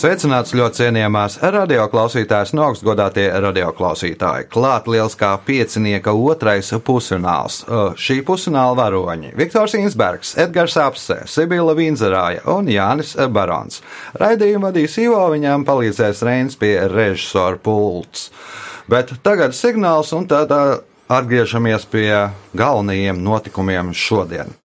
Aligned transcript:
Sveicināts 0.00 0.54
ļoti 0.56 0.78
cienījamās 0.78 1.34
radioklausītājas, 1.44 2.54
no 2.56 2.62
augstgadātie 2.70 3.26
radioklausītāji. 3.44 4.46
Klāt 4.48 4.86
lieliskā 4.88 5.34
piecinieka 5.44 6.14
otrais 6.16 6.70
pusfināls. 6.86 7.58
Šī 8.00 8.22
pusfināla 8.24 8.78
varoņi- 8.78 9.34
Viktors 9.40 9.74
Insbergs, 9.76 10.32
Edgars 10.40 10.78
Apse, 10.80 11.18
Sibila 11.28 11.74
Vinzerāja 11.76 12.40
un 12.48 12.72
Jānis 12.72 13.12
Barons. 13.28 13.82
Raidījumu 14.16 14.70
vadīs 14.70 14.96
Ivo, 15.04 15.20
viņām 15.34 15.66
palīdzēs 15.68 16.24
Reins 16.24 16.56
pie 16.56 16.78
režisora 16.88 17.58
pults. 17.58 18.30
Bet 18.88 19.12
tagad 19.22 19.52
signāls 19.52 20.14
un 20.16 20.26
tad 20.26 20.48
atgriežamies 21.10 21.84
pie 21.84 22.30
galvenajiem 22.56 23.20
notikumiem 23.22 23.92
šodien. 23.92 24.56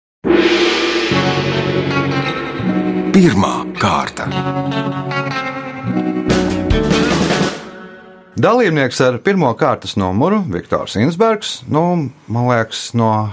Pirmā 3.11 3.75
kārta. 3.75 4.94
Dalībnieks 8.35 8.99
ar 8.99 9.21
pirmā 9.23 9.53
kārtas 9.55 9.93
numuru- 9.95 10.41
Viktors 10.55 10.97
Insbergs. 10.99 11.61
Nu, 11.71 12.11
man 12.27 12.49
liekas, 12.51 12.89
no 12.99 13.31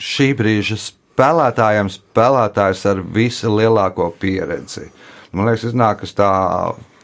šī 0.00 0.30
brīža 0.38 0.78
spēlētājiem 0.80 1.90
spēlētājs 1.92 2.86
ar 2.88 3.02
vislielāko 3.02 4.08
pieredzi. 4.16 4.88
Man 5.32 5.50
liekas, 5.50 5.66
iznākas 5.68 6.16
tā 6.16 6.30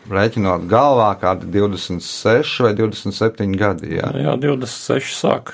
rēķinot 0.09 0.65
galvā, 0.71 1.11
kādi 1.21 1.51
26 1.53 2.65
vai 2.65 2.73
27 2.73 3.57
gadi. 3.61 3.99
Jā, 3.99 4.09
jā 4.17 4.35
26 4.41 5.13
sāk 5.21 5.53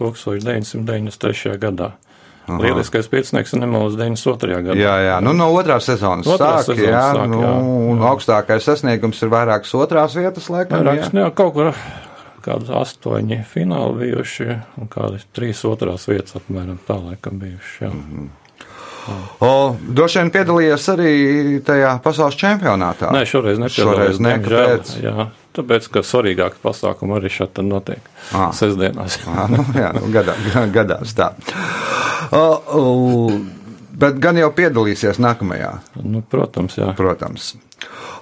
1993. 0.00 1.58
gadā. 1.60 1.92
Aha. 2.46 2.58
Lieliskais 2.62 3.08
piecinieks 3.10 3.54
ir 3.56 3.62
nemaldos 3.62 3.96
92. 3.98 4.60
gadā. 4.68 4.78
Jā, 4.78 4.94
jā. 5.02 5.16
Nu, 5.24 5.32
no 5.34 5.48
otrās 5.50 5.88
sezonas 5.88 6.28
Otrā 6.30 6.60
sāk, 6.60 6.76
sezonas 6.76 6.92
jā, 6.92 7.04
sāk, 7.16 7.30
nu, 7.32 7.40
jā, 7.42 7.54
un 7.90 8.04
augstākais 8.06 8.68
sasniegums 8.68 9.22
ir 9.26 9.32
vairākas 9.32 9.74
otrās 9.74 10.14
vietas, 10.14 10.46
laikam. 10.54 10.78
Vairākas, 10.78 11.10
jā. 11.10 11.24
jā, 11.24 11.32
kaut 11.34 11.56
kur 11.56 11.72
kādi 12.46 12.70
astoņi 12.78 13.40
fināli 13.50 14.04
bijuši 14.04 14.48
un 14.78 14.90
kādi 14.92 15.22
trīs 15.34 15.64
otrās 15.66 16.06
vietas 16.06 16.38
apmēram 16.38 16.78
tā 16.86 17.00
laikam 17.02 17.42
bijuši. 17.42 17.78
Jā. 17.82 17.90
Mhm. 17.90 18.28
O, 19.40 19.50
droši 19.78 20.18
vien 20.22 20.30
piedalījies 20.34 20.86
arī 20.94 21.10
tajā 21.66 21.92
pasaules 22.04 22.36
čempionātā. 22.40 23.12
Nē, 23.14 23.22
šoreiz 23.28 23.60
Šoreiz 23.70 24.18
nepiedalījos. 24.18 24.20
ne, 24.24 24.32
diemžēl, 24.38 24.66
kāpēc? 24.66 24.92
Jā, 25.04 25.26
tāpēc, 25.58 25.88
ka 25.94 26.02
svarīgāki 26.06 26.58
pasākumi 26.64 27.16
arī 27.20 27.30
šeit 27.30 27.52
tad 27.56 27.68
notiek. 27.70 28.10
Ā. 28.34 28.48
Sestdienās. 28.56 29.20
Ah, 29.30 29.46
nu, 29.52 29.62
jā, 29.76 29.92
nu, 29.96 30.10
gadā, 30.14 30.34
gadās 30.74 31.14
tā. 31.16 31.30
O, 32.34 32.44
o, 32.80 32.84
bet 33.96 34.18
gan 34.22 34.40
jau 34.40 34.50
piedalīsies 34.56 35.20
nākamajā, 35.22 35.72
Nu, 36.02 36.22
protams, 36.26 36.76
jā. 36.80 36.90
protams. 36.98 37.52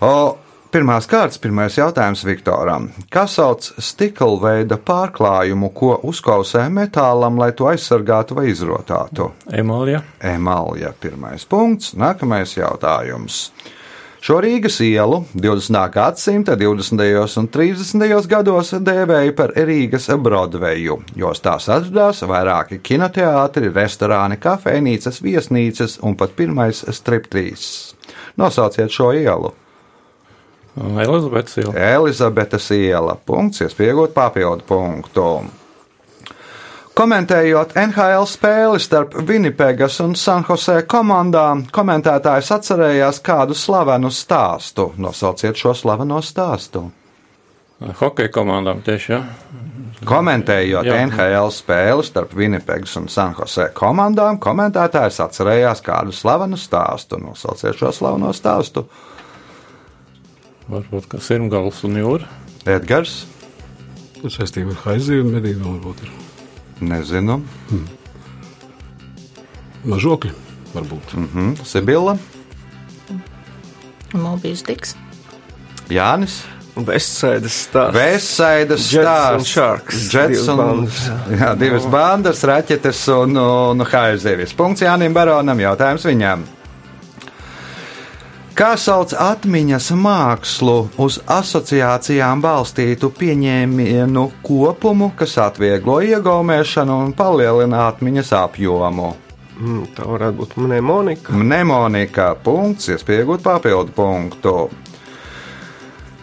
O, 0.05 0.36
pirmās 0.75 1.06
kārtas, 1.06 1.39
pirmais 1.39 1.77
jautājums 1.78 2.25
Viktoram. 2.27 2.89
Kas 3.12 3.36
sauc 3.39 3.69
stikla 3.78 4.41
veida 4.42 4.78
pārklājumu, 4.80 5.70
ko 5.77 5.94
uzkausē 6.11 6.67
metālam, 6.72 7.39
lai 7.39 7.53
to 7.55 7.69
aizsargātu 7.70 8.34
vai 8.39 8.48
izrotātu? 8.50 9.30
Emālija. 9.55 10.02
Emalija, 10.34 10.91
pirmais 11.00 11.47
punkts. 11.47 11.95
Nākamais 11.95 12.56
jautājums. 12.58 13.46
Šo 14.24 14.39
Rīgas 14.40 14.79
ielu 14.80 15.20
20. 15.36 15.80
gadsimta 15.95 16.57
20. 16.57 17.39
un 17.42 17.48
30. 17.55 18.29
gados 18.35 18.73
dēvēja 18.80 19.35
par 19.36 19.52
Rīgas 19.55 20.08
Broadveju, 20.17 21.01
jo 21.14 21.35
tās 21.45 21.68
atradās 21.68 22.24
vairāki 22.24 22.80
kinoteātri, 22.80 23.68
restorāni, 23.74 24.41
kafejnīcas, 24.41 25.20
viesnīcas 25.23 26.01
un 26.02 26.17
pat 26.17 26.33
pirmais 26.39 26.86
striptīs. 26.96 27.68
Nosauciet 28.41 28.91
šo 28.91 29.12
ielu. 29.12 29.52
Elizabetes 30.77 31.57
iela. 31.57 31.74
Elizabetes 31.79 32.70
iela. 32.74 33.14
Punkts, 33.27 33.62
iespējot 33.62 34.14
papildu 34.14 34.67
punktu. 34.67 35.29
Komentējot 36.95 37.73
NHL 37.74 38.27
spēli 38.30 38.79
starp 38.79 39.17
Vinnipegas 39.27 39.96
un 40.05 40.12
Sanhosē 40.14 40.85
komandām, 40.86 41.64
komentētājs 41.74 42.52
atcerējās 42.55 43.18
kādu 43.27 43.57
slavenu 43.58 44.12
stāstu. 44.14 44.92
Nosauciet 45.02 45.58
šo 45.58 45.74
slaveno 45.74 46.20
stāstu. 46.23 46.85
Hokeja 47.98 48.30
komandām 48.30 48.83
tieši, 48.86 49.11
jā. 49.12 49.20
Komentējot 50.05 50.86
Jā. 50.86 51.01
NHL 51.06 51.51
spēli 51.55 52.05
starp 52.06 52.35
Vinnipegas 52.36 52.95
un 53.01 53.08
Sanhosē 53.11 53.70
komandām, 53.74 54.39
komentētājs 54.42 55.18
atcerējās 55.24 55.83
kādu 55.85 56.14
slavenu 56.14 56.58
stāstu. 56.61 57.18
Nosauciet 57.23 57.79
šo 57.79 57.91
slaveno 57.95 58.30
stāstu. 58.36 58.86
Varbūt, 60.70 61.07
ka 61.13 61.19
Sirmgals 61.20 61.83
un 61.85 61.98
Jūra. 62.01 62.29
Edgars, 62.64 63.25
Saistībā 64.25 64.73
ar 64.73 64.79
haizīvu 64.86 65.27
medību 65.35 65.75
varbūt 65.75 65.98
ir 66.07 66.13
nezinu, 66.89 67.42
mažokļi. 69.85 70.33
Varbūt. 70.74 71.13
mhm. 71.20 71.53
Sibila, 71.69 72.17
Mobijas 74.14 74.63
tiks. 74.64 74.95
Jānis. 75.91 76.41
Vestsaidas 76.74 77.55
stāsts. 77.69 77.95
Vēsaidas 77.95 78.86
Jets 78.91 79.07
stāsts. 79.07 79.36
un 79.39 79.45
Sharks. 79.47 79.98
Jets 80.11 80.33
Divas 80.33 80.48
un, 80.48 80.57
bandas. 80.58 80.97
jā, 81.39 81.51
divas 81.58 81.85
bandas, 81.86 82.41
raķetes 82.51 83.03
un, 83.14 83.36
un 83.39 83.85
haizievis. 83.86 84.55
Punkts 84.58 84.83
Jānim 84.83 85.14
Baronam, 85.14 85.61
jautājums 85.63 86.07
viņam. 86.08 86.42
Kā 88.55 88.77
sauc 88.79 89.11
atmiņas 89.19 89.89
mākslu 89.98 90.75
uz 91.03 91.17
asociācijām 91.27 92.39
balstītu 92.39 93.09
pieņēmienu 93.17 94.23
kopumu, 94.47 95.09
kas 95.19 95.35
atvieglo 95.42 95.97
iegaumēšanu 96.07 96.98
un 97.03 97.11
palielina 97.19 97.89
atmiņas 97.89 98.31
apjomu? 98.39 99.09
Mm, 99.59 99.89
tā 99.97 100.07
varētu 100.07 100.39
būt 100.39 100.55
mnemonika. 100.63 101.35
Mnemonika 101.35 102.29
punkts, 102.47 102.92
iespējot 102.95 103.42
papildu 103.42 103.91
punktu. 103.97 104.55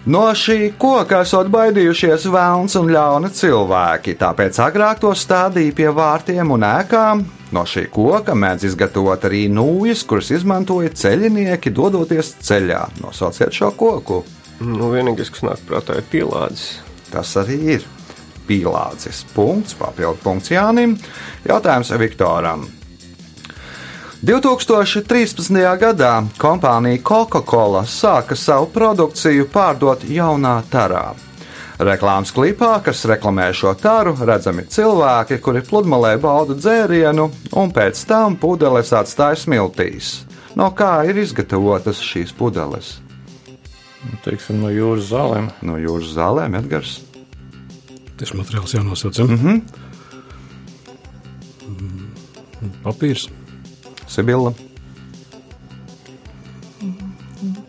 No 0.07 0.23
šī 0.31 0.71
koka 0.79 1.25
esot 1.25 1.51
baidījušies 1.51 2.29
vēlns 2.31 2.79
un 2.79 2.95
ļauni 2.95 3.35
cilvēki, 3.35 4.15
tāpēc 4.23 4.63
agrāk 4.69 5.03
to 5.03 5.11
stādīja 5.11 5.75
pie 5.81 5.91
vārtiem 5.99 6.55
un 6.55 6.63
ēkām. 6.71 7.27
No 7.51 7.65
šī 7.67 7.87
koka 7.91 8.35
mēdz 8.37 8.69
izgatavot 8.69 9.25
arī 9.27 9.45
nūjas, 9.51 10.05
kuras 10.07 10.31
izmantoja 10.31 10.93
ceļinieki, 10.95 11.73
dodoties 11.75 12.35
ceļā. 12.47 12.85
Nosauciet 13.03 13.51
šo 13.55 13.73
koku. 13.75 14.21
Nu, 14.61 14.91
vienīgais, 14.93 15.31
kas 15.33 15.43
nāk 15.43 15.63
prātā, 15.67 15.97
ir 15.99 16.07
pielādes. 16.11 16.77
Tas 17.11 17.33
arī 17.41 17.57
ir 17.75 17.87
pīlācis. 18.47 19.25
Punkts, 19.35 19.75
papildu 19.79 20.21
punkts 20.23 20.53
Jānim. 20.53 20.95
Jautājums 21.47 21.91
Viktoram. 21.99 22.67
2013. 24.21 25.57
gadā 25.81 26.11
kompānija 26.37 27.01
Coca-Cola 27.01 27.81
sāka 27.89 28.37
savu 28.37 28.69
produkciju 28.69 29.47
pārdot 29.49 30.05
jaunā 30.05 30.59
tarā. 30.69 31.07
Reklāmas 31.79 32.31
klipā, 32.35 32.73
kas 32.83 33.05
reklamē 33.09 33.53
šo 33.53 33.73
taru, 33.79 34.15
redzami 34.27 34.65
cilvēki, 34.69 35.39
kuri 35.41 35.61
pludmalē 35.65 36.17
bauda 36.21 36.53
dzērienu 36.57 37.29
un 37.57 37.71
pēc 37.71 38.05
tam 38.09 38.35
pudeles 38.37 38.91
atstāja 38.93 39.39
smiltīs. 39.39 40.25
No 40.55 40.71
kā 40.75 41.05
ir 41.07 41.17
izgatavotas 41.21 42.01
šīs 42.03 42.33
pudeles? 42.37 42.97
Nu, 44.03 44.17
Teiksim, 44.25 44.59
no 44.61 44.69
jūras 44.73 45.07
zālēm. 45.11 45.51
No 45.61 45.77
jūras 45.77 46.11
zālēm, 46.17 46.57
Edgars. 46.57 46.99
Tas 48.17 48.33
materiāls 48.33 48.73
jānosauc. 48.73 49.19
Mm 49.19 49.31
Mhm. 49.31 49.47
-hmm. 49.47 49.61
Papīrs. 52.83 53.29
Sibila. 54.07 54.53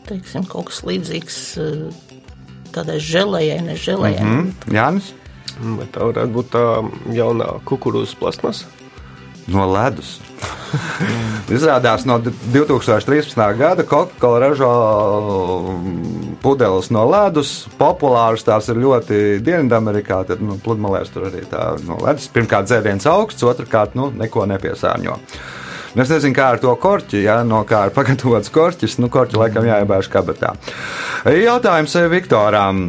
Teiksim, 0.08 0.44
kaut 0.44 0.66
kas 0.69 0.82
līdzīgs 0.84 1.38
eh, 1.62 2.12
tādai 2.74 3.00
žēlējai, 3.02 3.60
ne 3.66 3.76
žēlējai. 3.78 4.22
Mm 4.22 4.38
-hmm. 4.38 4.52
Mm, 4.66 4.76
Jānis 4.76 5.12
Bet 5.60 5.92
tā 5.94 6.06
varētu 6.08 6.32
būt 6.32 6.52
tā 6.54 6.64
jaunā 7.14 7.48
kukurūzas 7.69 8.16
plasmas. 8.19 8.64
no 9.52 9.66
ledus. 9.66 10.20
Izrādās 11.56 12.04
no 12.06 12.19
2013. 12.22 13.34
gada 13.58 13.82
Coca-Cola 13.82 14.38
ražo 14.38 14.69
mm, 15.82 16.36
pudeles 16.42 16.90
no 16.94 17.04
ledus. 17.10 17.66
Populāras 17.78 18.46
tās 18.46 18.69
ir 18.70 18.80
ļoti 18.80 19.42
Dienvidamerikā. 19.44 20.22
Tad 20.30 20.42
nu, 20.42 20.58
pludmalēs 20.62 21.10
tur 21.12 21.28
arī 21.30 21.42
tā 21.50 21.72
no 21.86 21.98
ledus. 22.02 22.30
Pirmkārt, 22.32 22.70
dzēriens 22.70 23.06
augsts, 23.10 23.42
otrkārt, 23.42 23.98
nu, 23.98 24.10
neko 24.14 24.46
nepiesārņo. 24.54 25.19
Nu, 25.93 26.03
Es 26.03 26.09
nezinu, 26.09 26.33
kā 26.37 26.53
ar 26.55 26.61
to 26.61 26.73
korķi, 26.81 27.25
ja, 27.27 27.43
no 27.44 27.62
kā 27.69 27.87
ir 27.89 27.94
pagatavots 27.97 28.53
korķis. 28.53 28.99
Nu, 29.03 29.11
korķi 29.12 29.37
laikam 29.37 29.67
jāiebāž 29.69 30.09
kabatā. 30.12 30.55
Jautājums 31.29 31.97
Viktoram. 32.12 32.87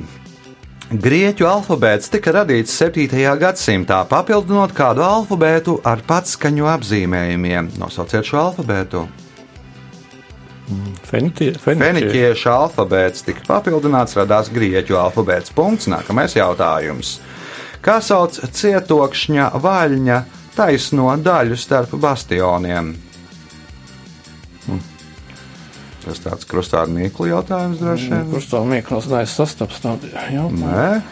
Grieķu 0.94 1.48
alfabēts 1.50 2.12
tika 2.14 2.32
radīts 2.36 2.76
7. 2.78 3.08
gadsimtā, 3.42 4.04
papildinot 4.06 4.76
kādu 4.78 5.02
alfabētu 5.02 5.80
ar 5.90 6.04
patskaņu 6.06 6.68
apzīmējumiem. 6.70 7.72
Nosauciet 7.82 8.28
šo 8.30 8.40
alfabētu. 8.44 9.02
Feniķie, 11.10 11.50
feniķie. 11.60 11.88
Feniķiešu 11.88 12.52
alfabēts 12.54 13.26
tika 13.26 13.44
papildināts, 13.48 14.16
radās 14.20 14.52
grieķu 14.54 15.00
alfabēts. 15.02 15.52
Punkts. 15.56 15.90
Nākamais 15.92 16.38
jautājums. 16.38 17.18
Kā 17.84 17.98
sauc 18.04 18.38
cietokšņa 18.56 19.50
vaļņa 19.64 20.20
taisno 20.58 21.10
daļu 21.20 21.58
starp 21.60 21.96
bastioniem? 22.02 22.94
Hm. 24.68 24.80
Tas 26.04 26.24
tāds 26.24 26.48
mīklu 26.92 27.30
jautājums 27.32 27.82
droši 27.82 28.10
vien. 28.12 28.26
Kurš 28.32 28.50
tā 28.52 28.64
mīklas 28.68 29.10
daļas 29.12 29.36
sastaps 29.40 29.84
tādu 29.84 30.10
jautājumu? 30.14 30.68
Nē, 30.68 31.04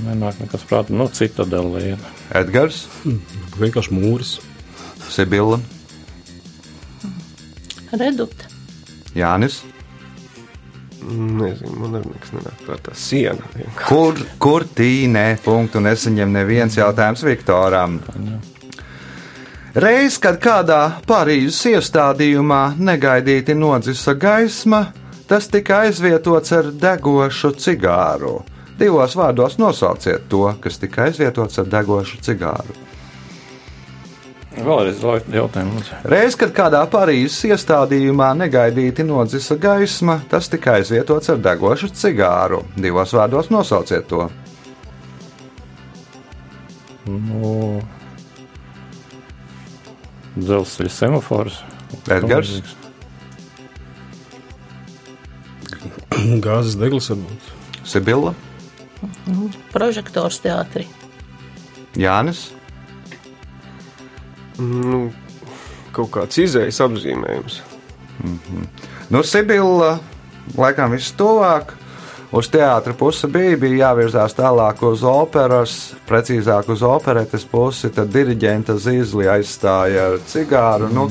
Nenāk 0.00 0.38
nekas 0.40 0.62
prātā, 0.64 0.94
nu, 0.96 1.10
citadela. 1.12 1.82
Edgars, 2.32 2.86
Vienkārši 3.60 3.92
mūris. 3.92 4.38
Sibila, 5.10 5.58
Reduta. 7.90 8.46
Jānis. 9.18 9.60
Nezinu, 11.08 11.74
man 11.80 11.96
arī 11.98 12.12
nekas 12.12 12.32
nenāk 12.36 12.62
prātā. 12.66 12.94
Siena 12.98 13.46
vienkārši. 13.54 13.86
Kur, 13.88 14.20
kur 14.42 14.66
tīnē 14.76 15.26
punktu 15.44 15.80
nesaņem 15.82 16.32
neviens 16.34 16.76
jautājums 16.76 17.24
Viktoram? 17.24 17.98
Reiz, 19.80 20.18
kad 20.20 20.40
kādā 20.42 20.80
Parīzes 21.06 21.62
iestādījumā 21.70 22.74
negaidīti 22.78 23.54
nodzisa 23.54 24.16
gaisma, 24.18 24.88
tas 25.30 25.48
tika 25.48 25.84
aizvietots 25.86 26.52
ar 26.58 26.72
degošu 26.74 27.54
cigāru. 27.54 28.40
Divos 28.80 29.14
vārdos 29.16 29.58
nosauciet 29.60 30.28
to, 30.32 30.46
kas 30.60 30.80
tika 30.82 31.06
aizvietots 31.08 31.62
ar 31.62 31.68
degošu 31.70 32.18
cigāru. 32.26 32.89
Vēlreiz 34.50 34.98
jautājumu. 35.30 35.80
Reiz, 36.10 36.34
kad 36.38 36.50
kādā 36.54 36.80
Parīzes 36.90 37.38
iestādījumā 37.52 38.32
negaidīti 38.38 39.06
nodzisa 39.06 39.54
gaisma, 39.60 40.18
tas 40.30 40.50
tika 40.50 40.74
aizvietots 40.80 41.30
ar 41.30 41.38
degošu 41.44 41.92
cigāru. 41.94 42.64
Divos 42.74 43.14
vārdos 43.14 43.50
nosauciet 43.54 44.08
to. 44.10 44.26
Nu, 47.06 47.78
dzelzceļa 50.34 50.92
semafors. 50.98 51.62
Edgars? 52.10 52.58
Gāzes 56.44 56.76
deglis 56.78 57.10
varbūt. 57.14 57.50
Sibila, 57.86 58.34
Prožektors 59.72 60.40
teātrī. 60.44 60.86
Jānis, 61.98 62.50
Nu, 64.60 65.08
kaut 65.96 66.10
kāds 66.14 66.40
izējas 66.42 66.80
apzīmējums. 66.84 67.60
Nu, 69.10 69.22
Sibila, 69.24 69.94
laikam 70.58 70.92
viss 70.94 71.14
tuvāk. 71.16 71.76
Uz 72.30 72.46
teātra 72.46 72.92
pusi 72.94 73.26
bija, 73.26 73.56
bija 73.58 73.88
jāvirzās 73.88 74.36
tālāk 74.38 74.84
uz 74.86 75.00
operas, 75.02 75.72
precīzāk 76.06 76.68
uz 76.70 76.84
operetes 76.86 77.42
pusi. 77.50 77.90
Tad 77.90 78.12
diriģenta 78.14 78.76
zīzli 78.78 79.26
aizstāja 79.32 80.12
ar 80.12 80.20
cigāru. 80.30 80.92
Nu, 80.94 81.08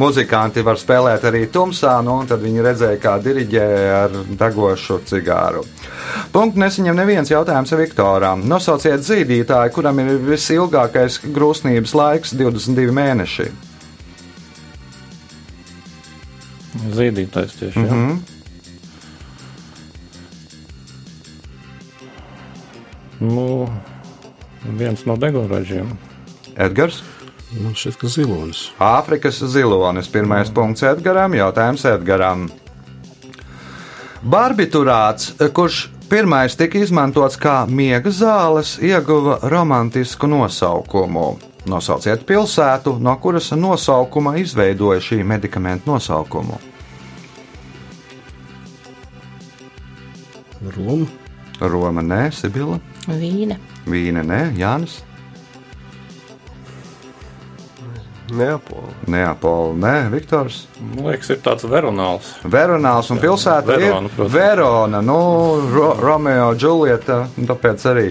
muzikanti 0.00 0.62
var 0.64 0.78
spēlēt 0.80 1.24
arī 1.28 1.44
tumsā, 1.52 1.94
nu, 2.04 2.18
un 2.22 2.28
tad 2.30 2.42
viņi 2.42 2.64
redzēja, 2.66 3.00
kā 3.02 3.14
diriģē 3.22 3.66
ar 3.94 4.16
degošu 4.40 5.00
cigāru. 5.08 5.64
Punktu 6.34 6.62
nesaņem 6.62 6.98
neviens 6.98 7.30
jautājums 7.30 7.74
Viktoram. 7.78 8.42
Nosauciet 8.48 9.04
zīdītāju, 9.06 9.72
kuram 9.74 10.02
ir 10.02 10.18
visilgākais 10.24 11.20
grūsnības 11.24 11.94
laiks- 11.94 12.34
22 12.40 12.94
mēneši. 12.94 13.50
Zīdītājs 16.94 17.58
tieši. 17.58 17.78
Mm. 17.78 17.88
-hmm. 17.88 18.18
Nu, 23.20 23.68
viens 24.76 25.04
no 25.06 25.16
degoražiem. 25.16 25.98
Edgars. 26.56 27.02
Man 27.52 27.74
šķiet, 27.76 27.98
ka 28.00 28.08
zilonis. 28.10 28.68
Āfrikas 28.82 29.38
zilonis. 29.52 30.08
Pirmais 30.10 30.50
punkts 30.54 30.82
Edgaram, 30.86 31.36
jautājums 31.36 31.84
Edgaram. 31.86 32.48
Barbiturāts, 34.24 35.34
kurš 35.52 35.88
pirmais 36.08 36.56
tika 36.56 36.80
izmantots 36.80 37.36
kā 37.40 37.64
miega 37.68 38.10
zāles, 38.10 38.78
ieguva 38.80 39.38
romantisku 39.52 40.30
nosaukumu. 40.30 41.34
Nosauciet 41.68 42.24
pilsētu, 42.28 42.98
no 43.00 43.14
kuras 43.20 43.50
nosaukuma 43.56 44.34
izveidoja 44.40 45.00
šī 45.00 45.22
medikamenta 45.24 45.88
nosaukumu. 45.92 46.58
Roma. 50.74 51.06
Roma, 51.60 52.02
nē, 52.02 52.28
Sibila, 52.34 52.80
Vīne. 53.06 53.58
Vīne, 53.86 54.24
nē, 54.26 54.40
Jānis, 54.58 55.02
Neapola. 58.32 58.88
Neapola, 59.06 59.74
nē, 59.76 59.96
Viktors. 60.14 60.62
Man 60.80 61.10
liekas, 61.10 61.28
ir 61.34 61.42
tāds 61.44 61.66
veronāls. 61.68 62.30
Veronāls 62.48 63.10
un 63.12 63.20
pilsēta 63.20 63.74
Verona, 63.74 64.08
ir 64.08 64.16
protams. 64.16 64.32
Verona, 64.32 65.02
nu, 65.04 65.18
Ro 65.74 65.90
Romeo, 66.00 66.54
Džulieta, 66.56 67.24
tāpēc 67.36 67.84
arī. 67.92 68.06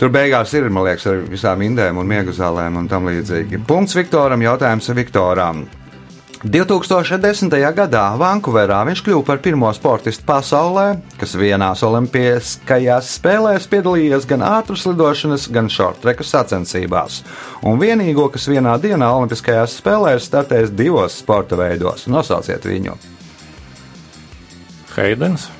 Tur 0.00 0.10
beigās 0.10 0.54
ir, 0.56 0.66
man 0.72 0.88
liekas, 0.88 1.06
ar 1.06 1.22
visām 1.28 1.62
indēm 1.62 2.00
un 2.00 2.08
miega 2.08 2.34
zālēm 2.34 2.80
un 2.80 2.88
tam 2.90 3.06
līdzīgi. 3.10 3.60
Punkts 3.68 3.94
Viktoram, 3.98 4.42
jautājums 4.42 4.90
Viktoram. 4.96 5.66
2010. 6.40 7.52
gadā 7.76 8.04
Vankūverā 8.16 8.78
viņš 8.88 9.02
kļuva 9.04 9.24
par 9.28 9.42
pirmo 9.44 9.68
sportistu 9.76 10.24
pasaulē, 10.24 10.86
kas 11.20 11.34
vienās 11.36 11.82
Olimpiskajās 11.84 13.10
spēlēs 13.18 13.66
piedalījies 13.68 14.24
gan 14.30 14.40
ātras 14.48 14.86
lidošanas, 14.88 15.50
gan 15.52 15.68
šortreka 15.68 16.24
sacensībās, 16.24 17.20
un 17.60 17.76
vienīgo, 17.82 18.30
kas 18.32 18.48
vienā 18.48 18.78
dienā 18.80 19.10
Olimpiskajās 19.18 19.76
spēlēs 19.82 20.30
startēs 20.30 20.72
divos 20.72 21.18
sporta 21.20 21.60
veidos. 21.60 22.06
Nosauciet 22.08 22.64
viņu! 22.64 22.96
Heidens. 24.96 25.50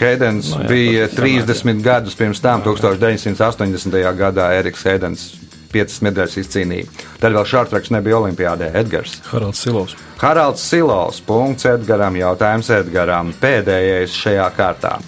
Heidens 0.00 0.50
Nu 0.56 0.64
jā, 0.64 0.68
bija 0.72 1.04
tas 1.08 1.20
ir 1.20 1.44
30 1.44 1.84
gadus 1.84 2.16
pirms 2.16 2.40
tam, 2.40 2.64
1980. 2.64 4.00
gadā 4.16 4.50
Eriks 4.56 4.88
Heidens 4.88 5.28
piecas 5.72 6.00
medaļas 6.04 6.36
izcīnīja. 6.42 6.88
Tad 7.22 7.36
vēl 7.36 7.46
šārtraks 7.46 7.92
nebija 7.94 8.18
Olimpijādē 8.20 8.72
Edgars. 8.80 9.20
Haralds 9.30 9.62
Silovs. 9.64 9.96
Haralds 10.20 10.66
Silovs, 10.66 11.22
punkts 11.24 11.68
Edgaram, 11.70 12.18
jautājums 12.18 12.70
Edgaram, 12.74 13.32
pēdējais 13.40 14.18
šajā 14.24 14.50
kārtā. 14.58 14.98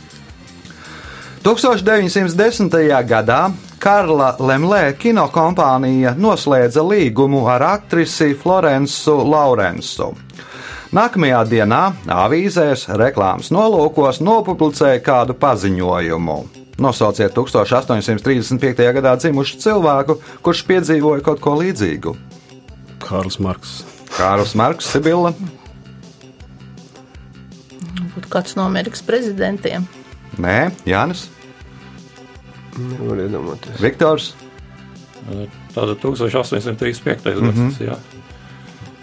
1910. 1.43 2.71
gadā 3.09 3.41
Karla 3.83 4.37
Lemlē 4.39 4.93
kinokompānija 4.95 6.13
noslēdza 6.15 6.85
līgumu 6.87 7.43
ar 7.51 7.65
aktrisi 7.67 8.31
Florensu 8.39 9.17
Laurensu. 9.27 10.13
Nākamajā 10.95 11.43
dienā 11.51 11.83
avīzēs 12.15 12.87
reklāmas 13.01 13.51
nolūkos 13.51 14.23
nopublicēja 14.23 15.03
kādu 15.03 15.35
paziņojumu. 15.35 16.62
Nosauciet 16.83 17.35
1835. 17.37 18.87
gadā 18.99 19.17
dzimušu 19.17 19.61
cilvēku, 19.63 20.19
kurš 20.43 20.65
piedzīvoja 20.69 21.25
kaut 21.25 21.43
ko 21.45 21.57
līdzīgu. 21.61 22.17
Kārls 23.03 23.39
Marks. 23.43 23.83
Kārls 24.17 24.57
Marks, 24.59 24.91
Sibila, 24.93 25.33
Būtu 28.13 28.29
kāds 28.29 28.57
no 28.59 28.67
Amerikas 28.69 29.01
prezidentiem. 29.05 29.87
Nē, 30.41 30.73
Jānis, 30.89 31.29
Nevar 32.79 33.21
iedomāties. 33.21 33.77
Viktors. 33.83 34.33
Tāda 35.75 35.95
1835. 36.01 37.35
Mm 37.37 37.51
-hmm. 37.51 37.97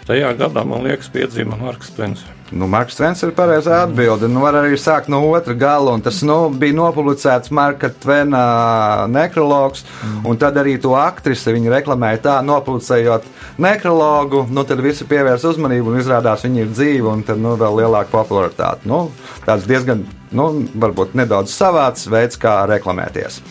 Tajā 0.06 0.34
gadā, 0.36 0.64
man 0.64 0.82
liekas, 0.82 1.08
piedzima 1.08 1.56
Marks 1.56 1.90
Tvens. 1.90 2.24
Nu, 2.50 2.66
Marks 2.66 2.96
Tvens 2.98 3.20
ir 3.22 3.30
pareizā 3.36 3.84
atbilde. 3.84 4.26
Nu, 4.26 4.40
var 4.42 4.56
arī 4.58 4.74
sākt 4.80 5.06
no 5.12 5.20
otra 5.30 5.54
gala, 5.54 5.92
un 5.94 6.02
tas 6.02 6.18
nu, 6.26 6.48
bija 6.50 6.74
nopublicēts 6.74 7.52
Marka 7.54 7.92
Tvena 8.02 9.06
nekrologs, 9.10 9.84
un 10.26 10.38
tad 10.40 10.58
arī 10.58 10.74
to 10.82 10.96
aktrise 10.98 11.54
viņa 11.54 11.70
reklamēja 11.76 12.22
tā, 12.24 12.36
nopublicējot 12.46 13.28
nekrologu, 13.62 14.48
nu, 14.50 14.66
tad 14.66 14.82
visi 14.82 15.06
pievērs 15.06 15.46
uzmanību, 15.52 15.92
un 15.92 16.02
izrādās 16.02 16.42
viņa 16.46 16.64
ir 16.64 16.72
dzīva, 16.74 17.14
un 17.14 17.22
tad 17.28 17.38
nu, 17.38 17.54
vēl 17.60 17.84
lielāka 17.84 18.10
popularitāte. 18.16 18.88
Nu, 18.90 19.04
tāds 19.46 19.70
diezgan, 19.70 20.02
nu, 20.34 20.50
varbūt 20.74 21.14
nedaudz 21.22 21.54
savāds 21.54 22.10
veids, 22.10 22.40
kā 22.40 22.64
reklamēties. 22.70 23.44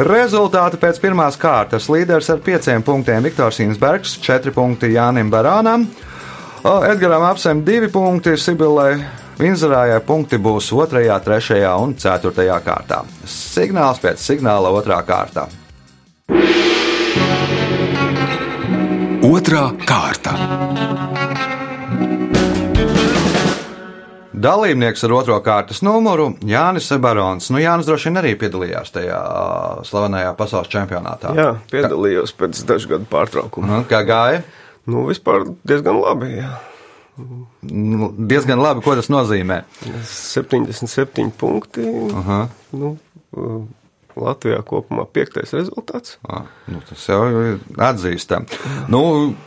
Rezultāti 0.00 0.78
pēc 0.80 0.96
pirmās 1.02 1.36
kārtas 1.36 1.90
līderis 1.92 2.30
ar 2.32 2.40
pieciem 2.40 2.80
punktiem 2.80 3.26
Viktors 3.28 3.60
Insbergs, 3.60 4.16
četri 4.24 4.54
punkti 4.56 4.94
Jānim 4.94 5.28
Barānam, 5.28 5.84
Edgars 6.64 7.22
apsem 7.24 7.64
divi 7.64 7.88
punkti, 7.88 8.36
Sibilai 8.36 8.98
Vinzerājai 9.40 10.02
punkti 10.04 10.36
būs 10.36 10.66
2, 10.76 11.14
3 11.24 11.62
un 11.80 11.94
4 11.96 12.58
kārtā. 12.60 12.98
Signāls 13.24 14.02
pēc 14.02 14.20
signāla 14.20 14.68
2. 14.76 14.98
kārtā. 15.08 15.46
Otra 19.24 19.70
kārta. 19.88 20.36
Dalībnieks 24.40 25.04
ar 25.04 25.16
otro 25.16 25.40
kārtas 25.44 25.80
numuru 25.84 26.34
Jānis 26.44 26.92
Barons. 27.00 27.48
Nu, 27.52 27.60
Jānis 27.60 27.88
droši 27.88 28.10
vien 28.10 28.20
arī 28.20 28.36
piedalījās 28.40 28.92
tajā 28.92 29.24
slavenajā 29.88 30.36
pasaules 30.36 30.68
čempionātā. 30.72 31.32
Jā, 31.36 31.50
piedalījos 31.72 32.36
pēc 32.36 32.60
dažu 32.68 32.92
gadu 32.92 33.08
pārtraukuma. 33.08 33.80
Nu, 33.80 33.84
Kā 33.88 34.04
gāja? 34.04 34.44
Nu, 34.90 35.06
vispār 35.10 35.46
diezgan 35.68 36.00
labi. 36.02 36.34
Jā. 36.40 36.54
Nu, 37.20 38.08
Diezgan 38.16 38.62
labi, 38.62 38.82
ko 38.84 38.94
tas 38.96 39.10
nozīmē. 39.12 39.62
77 40.08 41.30
punkti. 41.36 41.84
Aha. 42.16 42.40
Nu, 42.72 42.94
uh, 43.36 43.60
Latvijā 44.20 44.60
kopumā 44.66 45.04
piektais 45.12 45.52
rezultāts. 45.54 46.16
Ah, 46.28 46.48
nu, 46.70 46.80
tas 46.88 47.04
jau 47.08 47.20
ir 47.30 47.58
atzīstami. 47.78 48.60
Nu, 48.92 49.02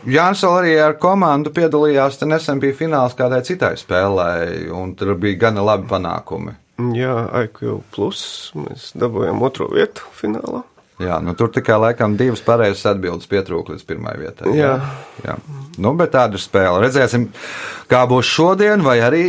Jānis 0.08 0.44
arī 0.48 0.74
ar 0.82 0.96
komandu 1.00 1.52
piedalījās. 1.54 2.20
Nesen 2.28 2.62
bija 2.62 2.76
fināls 2.78 3.16
kādai 3.18 3.42
citai 3.46 3.74
spēlē, 3.80 4.28
un 4.74 4.94
tur 4.98 5.14
bija 5.20 5.46
gana 5.48 5.64
labi 5.66 5.88
panākumi. 5.90 6.56
Jā, 6.96 7.18
IQ 7.44 7.82
plus 7.94 8.24
mēs 8.58 8.92
dabūjām 8.98 9.42
otro 9.46 9.68
vietu 9.70 10.08
finālā. 10.18 10.64
Jā, 11.02 11.16
nu, 11.18 11.32
tur 11.34 11.48
tikai 11.50 11.74
laikam 11.82 12.12
divas 12.14 12.38
pareizas 12.46 12.84
atbildes 12.92 13.26
pietrūka 13.26 13.74
līdz 13.74 13.86
pirmajai 13.88 14.20
vietai. 14.20 14.52
Jā. 14.54 14.76
jā. 15.24 15.34
Nu, 15.82 15.90
bet 15.98 16.12
tāda 16.14 16.38
ir 16.38 16.42
spēle. 16.44 16.84
Redzēsim, 16.84 17.26
kā 17.90 18.04
būs 18.10 18.30
šodien, 18.30 18.84
vai 18.86 19.00
arī 19.02 19.24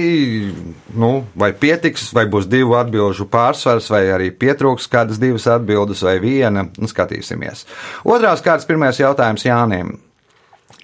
nu, 0.93 1.11
vai 1.33 1.49
pietiks, 1.57 2.11
vai 2.13 2.27
būs 2.29 2.45
divu 2.51 2.77
atbildžu 2.77 3.25
pārsvars, 3.33 3.89
vai 3.89 4.03
arī 4.13 4.29
pietrūks 4.29 4.85
kādas 4.93 5.17
divas 5.21 5.49
atbildes, 5.49 6.05
vai 6.05 6.19
viena. 6.21 6.67
Nu, 6.77 6.91
skatīsimies. 6.91 7.65
Otrās 8.05 8.45
kārtas 8.45 8.69
pirmais 8.69 9.01
jautājums 9.01 9.49
Jānim. 9.49 9.95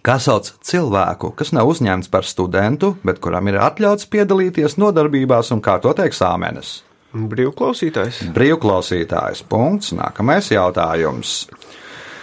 Kā 0.02 0.18
sauc 0.18 0.50
cilvēku, 0.66 1.30
kas 1.38 1.54
nav 1.54 1.70
uzņemts 1.70 2.10
par 2.10 2.26
studentu, 2.26 2.96
bet 3.06 3.22
kuram 3.22 3.54
ir 3.54 3.62
atļauts 3.62 4.10
piedalīties 4.10 4.82
nodarbībās 4.82 5.54
un 5.54 5.62
kārtot 5.62 6.02
eksāmenes? 6.02 6.80
Brīvklausītājs. 7.12 8.22
Brīvklausītājs. 8.36 9.44
Punkts. 9.50 9.92
Nākamais 9.98 10.52
jautājums. 10.54 11.42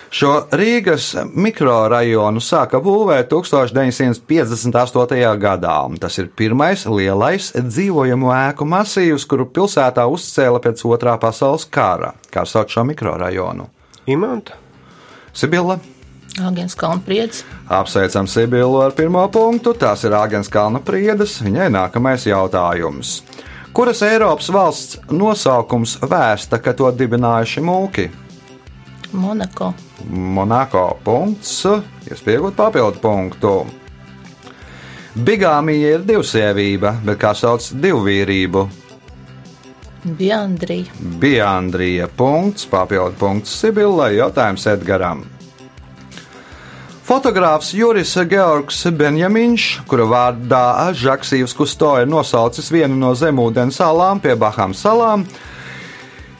Šo 0.09 0.49
Rīgas 0.57 1.11
mikrorajonu 1.37 2.41
sāka 2.41 2.81
būvēt 2.81 3.29
1958. 3.29 5.37
gadā. 5.37 5.85
un 5.85 6.01
Tas 6.01 6.17
ir 6.19 6.31
pirmais 6.33 6.87
lielais 6.87 7.53
dzīvojamu 7.53 8.33
ēku 8.33 8.65
masīvs, 8.65 9.27
kuru 9.29 9.45
pilsētā 9.53 10.09
uzcēla 10.09 10.61
pēc 10.65 10.81
otrā 10.89 11.21
pasaules 11.21 11.69
kara. 11.69 12.15
Kā 12.33 12.49
sauc 12.49 12.73
šo 12.73 12.85
mikrorajonu? 12.89 13.69
Imanta. 14.07 14.57
Sibila. 15.35 15.79
Agens 16.41 16.75
Kalnpriedz. 16.75 17.45
Apsveicam 17.69 18.27
Sibilu 18.27 18.81
ar 18.81 18.93
pirmo 18.97 19.29
punktu. 19.29 19.75
Tās 19.75 20.05
ir 20.09 20.13
Āgens 20.17 20.49
Kalna 20.49 20.81
priedes. 20.81 21.43
Viņai 21.45 21.69
nākamais 21.75 22.25
jautājums. 22.31 23.23
Kuras 23.79 24.01
Eiropas 24.03 24.49
valsts 24.51 24.97
nosaukums 25.15 25.93
vēsta, 26.03 26.59
ka 26.59 26.73
to 26.75 26.89
dibinājuši 26.99 27.63
mūki? 27.63 28.09
Monako. 29.15 29.69
Monako 30.11 30.83
punkts, 31.05 31.53
iespējot 32.11 32.57
papildu 32.59 32.99
punktu. 32.99 33.53
Bigāmija 35.15 35.95
ir 35.95 36.09
divsievība, 36.11 36.97
bet 37.07 37.23
kā 37.23 37.31
sauc 37.39 37.71
divvīrību? 37.87 38.67
Biandrija. 40.19 40.99
Bija 41.23 41.53
Andrija 41.61 42.11
punkts, 42.11 42.67
papildu 42.67 43.15
punkts 43.23 43.55
Sibillai, 43.63 44.17
jautājums 44.19 44.67
Edgaram. 44.75 45.23
Fotogrāfs 47.09 47.71
Juris 47.73 48.11
Georgs 48.29 48.83
Benjamins, 48.93 49.79
kura 49.89 50.05
vārdā 50.05 50.91
Žaksīvs 50.93 51.55
Kusto 51.57 51.95
ir 51.97 52.05
nosaucis 52.05 52.69
vienu 52.69 52.99
no 53.01 53.15
zemūdens 53.17 53.79
salām 53.81 54.21
pie 54.21 54.35
Bahām 54.37 54.75
salām, 54.77 55.25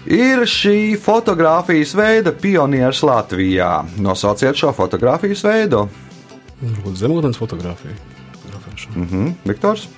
ir 0.05 0.45
šī 0.45 0.99
fotografijas 1.01 1.95
veida 1.97 2.35
pionieris 2.37 3.01
Latvijā. 3.01 3.71
Nosauciet 3.97 4.61
šo 4.61 4.75
fotografijas 4.77 5.41
veidu. 5.49 5.87
Varbūt 6.61 7.01
zemūdens 7.01 7.41
fotografija. 7.41 7.97
fotografēšana. 8.35 9.07
Mhm, 9.07 9.33
Viktors. 9.49 9.89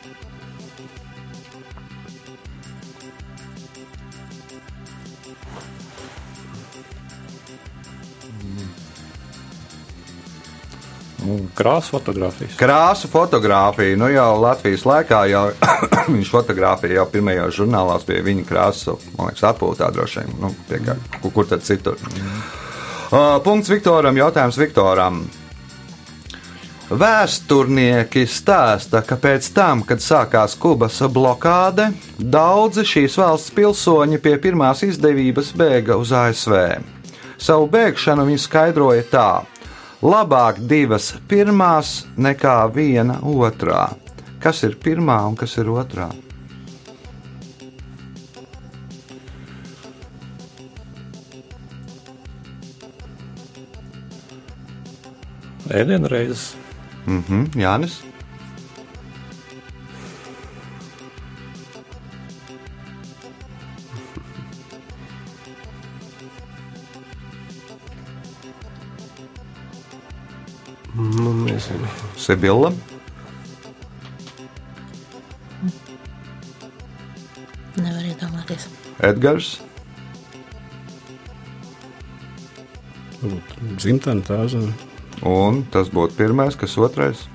Krāsa 11.57 11.95
fotografijas. 11.95 12.55
Krāsu 12.61 13.11
fotografija. 13.11 13.99
Nu 14.01 14.09
jau 14.13 14.29
Latvijas 14.43 14.87
laikā 14.89 15.25
jau 15.31 15.45
viņš 16.15 16.31
fotografēja 16.33 17.01
jau 17.01 17.09
pirmajos 17.13 17.59
žurnālās 17.61 18.07
pie 18.09 18.21
viņa 18.27 18.47
krāsu, 18.49 18.97
man 19.17 19.31
liekas, 19.31 19.47
atpūtā 19.53 19.91
droši 19.95 20.25
vien. 20.25 20.33
Nu, 20.43 20.55
pie 20.69 20.81
kur, 21.21 21.35
kur 21.35 21.51
tad 21.51 21.67
citur? 21.67 22.01
Uh, 23.11 23.39
punkts 23.45 23.71
Viktoram, 23.73 24.19
jautājums 24.19 24.59
Viktoram. 24.61 25.25
Vēsturnieki 26.91 28.25
stāsta, 28.27 29.05
ka 29.07 29.15
pēc 29.15 29.47
tam, 29.55 29.85
kad 29.87 30.03
sākās 30.03 30.57
Kubas 30.59 30.97
blokāde, 31.15 31.93
daudzi 32.19 32.83
šīs 32.83 33.15
valsts 33.21 33.55
pilsoņi 33.55 34.19
pie 34.19 34.33
pirmās 34.43 34.83
izdevības 34.83 35.53
bēga 35.55 36.01
uz 36.01 36.11
ASV. 36.11 36.57
Savu 37.39 37.71
bēgšanu 37.71 38.27
viņi 38.27 38.43
skaidroja 38.43 39.07
tā: 39.13 39.29
labāk 40.03 40.61
divas 40.65 41.13
pirmās 41.29 42.07
nekā 42.17 42.57
viena 42.75 43.21
otrā. 43.21 43.91
Kas 44.41 44.63
ir 44.65 44.77
pirmā 44.81 45.19
un 45.29 45.37
kas 45.37 45.59
ir 45.61 45.69
otrā? 45.69 46.09
Ēdienreizes. 55.71 56.55
Mhm, 57.07 57.53
Jānis. 57.55 58.01
Nezinu. 71.61 71.89
Sibila. 72.17 72.73
Nevar 77.77 78.05
iedomāties. 78.05 78.69
Edgars. 79.01 79.59
Tā 84.27 84.39
zeme. 84.49 84.73
Un 85.27 85.63
tas 85.73 85.91
būtu 85.93 86.17
pirmais, 86.17 86.57
kas 86.57 86.79
otrais. 86.81 87.27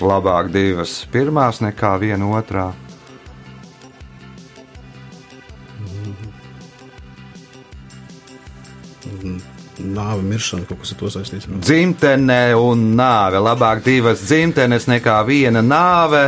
Labāk 0.00 0.48
divas 0.50 1.04
pirmās 1.12 1.60
nekā 1.62 1.94
viena 2.00 2.30
otrā. 2.34 2.70
Nāve, 9.80 10.22
miršana, 10.26 10.66
kaut 10.68 10.82
kas 10.82 10.94
ar 10.94 11.00
to 11.00 11.10
saistīts. 11.14 11.48
Nu, 11.48 11.60
Dzimtene 11.64 12.54
un 12.58 12.90
nāve. 12.98 13.40
Labāk 13.42 13.82
divas 13.86 14.22
dzimtenes 14.26 14.88
nekā 14.90 15.16
viena 15.28 15.62
nāve, 15.64 16.24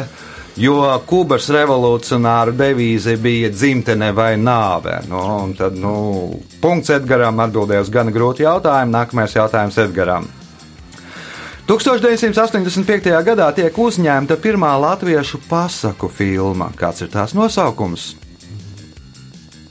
jo 0.57 0.81
Kubas 1.07 1.49
revolucionāra 1.53 2.55
devīze 2.57 3.17
bija 3.21 3.51
dzimtene 3.53 4.13
vai 4.17 4.35
nāve. 4.41 4.99
Nu, 5.11 5.25
tad, 5.59 5.77
nu, 5.79 5.95
punkts 6.63 6.95
Edgaram 6.97 7.41
atbildēja 7.45 7.85
uz 7.87 7.93
gana 7.93 8.15
grūtu 8.15 8.47
jautājumu. 8.47 8.97
Nākamais 8.97 9.37
jautājums 9.37 9.79
Edgaram. 9.85 10.31
1985. 11.69 13.13
gadā 13.23 13.47
tiek 13.55 13.77
uzņemta 13.79 14.37
pirmā 14.43 14.73
latviešu 14.83 15.45
pasaku 15.49 16.11
filma. 16.11 16.73
Kāds 16.77 17.05
ir 17.05 17.13
tās 17.13 17.37
nosaukums? 17.39 18.11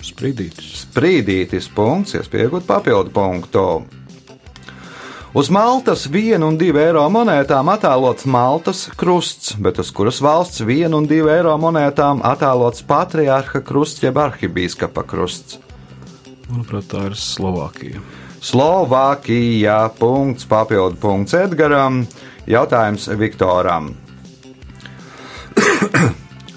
Sprīdītis. 0.01 0.85
Sprīdītis 0.87 1.69
punkts, 1.75 2.15
iespējot 2.19 2.65
papildu 2.67 3.13
punktu. 3.13 3.65
Uz 5.31 5.47
Maltas 5.47 6.09
vienu 6.11 6.49
un 6.51 6.57
divu 6.59 6.81
eiro 6.81 7.05
monētām 7.07 7.69
attēlots 7.71 8.25
Maltas 8.27 8.81
krusts, 8.99 9.53
bet 9.55 9.79
uz 9.79 9.91
kuras 9.95 10.19
valsts 10.19 10.65
vienu 10.67 10.99
un 10.99 11.07
divu 11.07 11.31
eiro 11.31 11.53
monētām 11.61 12.19
attēlots 12.27 12.83
patriārha 12.83 13.61
krusts 13.63 14.03
jeb 14.03 14.19
arhibīskapa 14.19 15.05
krusts. 15.07 15.61
Manuprāt, 16.51 16.89
tā 16.91 17.05
ir 17.07 17.15
Slovākija. 17.15 18.03
Slovākija. 18.43 19.77
Punkts, 19.95 20.49
papildu 20.51 20.99
punkts 20.99 21.37
Edgaram. 21.37 22.03
Jautājums 22.49 23.07
Viktoram. 23.15 23.93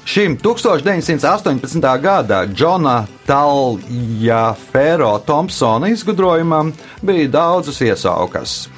Šim 0.04 0.38
1918. 0.38 2.00
gada 2.00 2.46
Džona 2.46 3.06
Taljafero 3.26 5.18
Thompsona 5.18 5.88
izgudrojumam 5.88 6.72
bija 7.02 7.28
daudzas 7.28 7.80
iesaukas. 7.80 8.68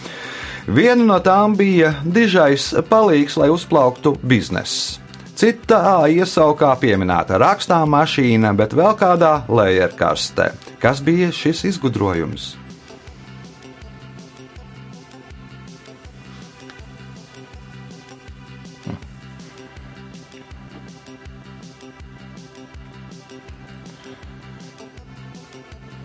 Viena 0.66 1.04
no 1.04 1.18
tām 1.18 1.56
bija 1.56 1.94
dižais 2.04 2.74
palīgs, 2.90 3.36
lai 3.38 3.50
uzplauktu 3.50 4.16
biznesu. 4.22 5.00
Citā 5.36 6.06
iesaukā 6.08 6.70
pieminēta 6.80 7.36
rakstā 7.38 7.82
mašīna, 7.84 8.54
bet 8.56 8.72
vēl 8.72 8.94
kādā 8.96 9.42
lejerkastē. 9.52 10.52
Kas 10.80 11.02
bija 11.04 11.28
šis 11.28 11.64
izgudrojums? 11.74 12.54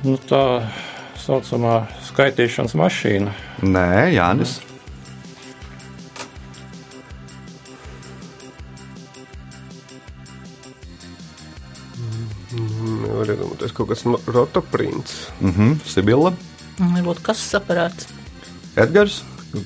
Nu, 0.04 0.18
tā 0.30 0.44
saucamā 1.22 1.76
skaitīšanas 2.08 2.74
mašīna. 2.80 3.34
Nē, 3.62 3.88
Jānis. 4.16 4.58
Nevar 12.52 13.30
iedomāties 13.32 13.74
kaut 13.76 13.92
kāds 13.92 14.04
no- 14.08 14.20
rotoprints. 14.28 15.28
Mhm, 15.42 15.80
Sibila, 15.86 16.34
Varbūt 16.82 17.22
kas 17.22 17.38
saprāts. 17.38 18.08
Edgars. 18.76 19.22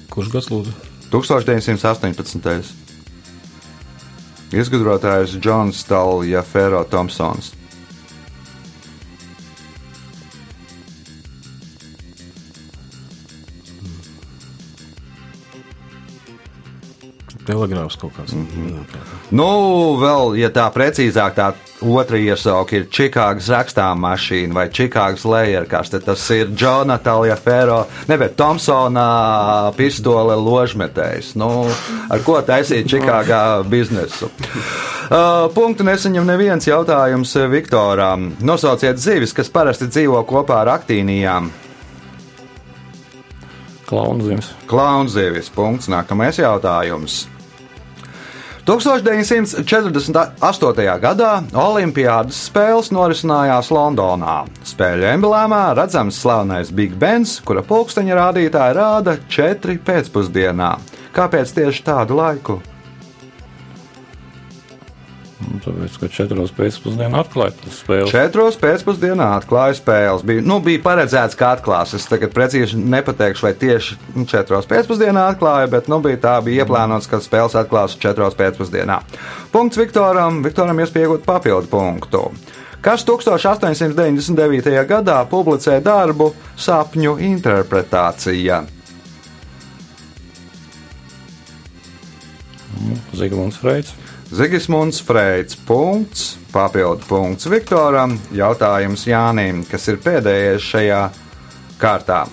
Kurš 0.09 0.31
gads 0.33 0.49
lūdzu? 0.49 0.73
1918. 1.11 2.73
Izgudrotājs 4.51 5.37
Džons 5.39 5.83
Taljafero 5.87 6.83
Thompsons. 6.89 7.53
Telegrāfs 17.45 17.97
kaut 18.01 18.13
kāds. 18.17 18.33
Mm 18.33 18.47
-hmm. 18.47 19.01
Nu, 19.29 19.45
vēl, 20.01 20.35
ja 20.39 20.49
tā 20.49 20.65
precīzāk, 20.73 21.35
tā 21.35 21.53
otra 21.81 22.17
iesauka 22.17 22.75
ir 22.75 22.87
Čikāgas 22.89 23.49
rakstām 23.49 23.99
mašīna 23.99 24.53
vai 24.53 24.69
Čikāgas 24.69 25.25
lejerkaste. 25.25 25.99
Tas 25.99 26.29
ir 26.29 26.47
Džona 26.55 26.97
Taljafero, 26.97 27.85
nevis 28.07 28.31
Thompsona 28.35 29.71
pistole 29.77 30.35
ložmetējs. 30.35 31.35
Nu, 31.35 31.67
ar 32.09 32.19
ko 32.19 32.41
taisīt 32.41 32.87
Čikāgā 32.87 33.63
biznesu? 33.63 34.29
Uh, 35.05 35.53
punktu 35.53 35.83
nesaņem 35.83 36.25
neviens 36.25 36.67
jautājums 36.67 37.35
Viktoram. 37.49 38.31
Nosauciet 38.39 38.97
zivis, 38.97 39.33
kas 39.33 39.49
parasti 39.49 39.85
dzīvo 39.85 40.23
kopā 40.25 40.61
ar 40.61 40.67
aktīnijām. 40.79 41.51
Klaunzīmes. 43.85 44.49
Klaunzīvis. 44.65 45.51
Punkts. 45.53 45.89
Nākamais 45.93 46.39
jautājums. 46.41 47.34
1948. 48.65 50.97
gadā 50.97 51.45
Olimpiādas 51.53 52.47
spēles 52.47 52.89
norisinājās 52.95 53.67
Londonā. 53.69 54.49
Spēļu 54.65 55.05
emblēmā 55.11 55.77
redzams 55.77 56.17
slavenais 56.23 56.71
Big 56.73 56.95
Bens, 56.97 57.37
kura 57.45 57.61
pulksteņa 57.61 58.17
rādītāja 58.17 58.73
rāda 58.79 59.21
4 59.29 59.77
pēcpusdienā. 59.85 60.81
Kāpēc 61.13 61.53
tieši 61.59 61.85
tādu 61.85 62.17
laiku? 62.17 62.57
Un 65.43 65.59
Tāpēc, 65.59 65.95
ka 65.99 66.07
četros 66.07 66.53
pēcpusdienā 66.55 67.19
atklāja 67.19 67.51
tas 67.59 67.79
spēles. 67.81 68.11
Četros 68.13 68.55
pēcpusdienā 68.61 69.25
atklāja 69.35 69.75
spēles. 69.75 70.23
Bija, 70.23 70.43
nu, 70.47 70.61
bija 70.63 70.79
paredzēts, 70.85 71.35
ka 71.35 71.49
atklās. 71.57 71.91
Es 71.97 72.07
tagad 72.07 72.31
precīzi 72.31 72.79
nepateikšu, 72.79 73.43
vai 73.43 73.51
tieši 73.59 73.97
nu, 74.15 74.23
četros 74.31 74.69
pēcpusdienā 74.71 75.25
atklāja, 75.33 75.67
bet 75.73 75.89
nu, 75.91 75.99
bija 76.03 76.21
tā, 76.23 76.35
bija 76.45 76.63
ieplānots, 76.63 77.09
ka 77.11 77.19
spēles 77.23 77.57
atklās 77.59 77.97
četros 77.99 78.37
pēcpusdienā. 78.39 79.01
Punkts 79.51 79.81
Viktoram. 79.81 80.39
Viktoram 80.45 80.79
iespējot 80.85 81.27
papildu 81.27 81.67
punktu. 81.73 82.29
Kas 82.85 83.03
1899. 83.03 84.71
gadā 84.87 85.19
publicēja 85.27 85.83
darbu 85.83 86.29
Sapņu 86.55 87.17
interpretācija? 87.33 88.63
Zigmunds 93.15 93.59
Freits. 93.59 94.04
Zigismunds 94.33 95.01
Freits. 95.05 95.55
Punkts, 95.55 96.37
papildu 96.51 97.05
punkts 97.07 97.45
Viktoram. 97.49 98.17
Jautājums 98.33 99.05
Jānim, 99.07 99.61
kas 99.69 99.87
ir 99.91 100.01
pēdējais 100.01 100.65
šajā 100.65 101.03
kārtā. 101.81 102.25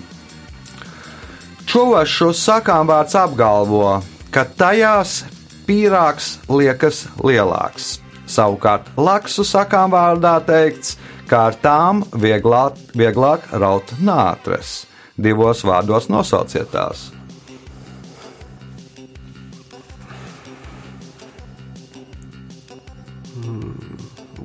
Čuvašu 1.69 2.33
sakām 2.37 2.89
vārds 2.91 3.15
apgalvo, 3.17 4.01
ka 4.33 4.45
tajās 4.45 5.23
pīrāgs 5.69 6.35
liekas 6.51 7.05
lielāks. 7.23 7.99
Savukārt 8.27 8.89
laksu 8.97 9.45
sakām 9.45 9.93
vārdā 9.93 10.39
teikts, 10.47 10.97
ka 11.29 11.47
ar 11.51 11.59
tām 11.61 12.03
vieglāk, 12.13 12.81
vieglāk 12.97 13.51
raut 13.53 13.93
nātres. 14.01 14.87
Divos 15.17 15.63
vārdos 15.69 16.09
nosauciet 16.09 16.73
tās. 16.73 17.12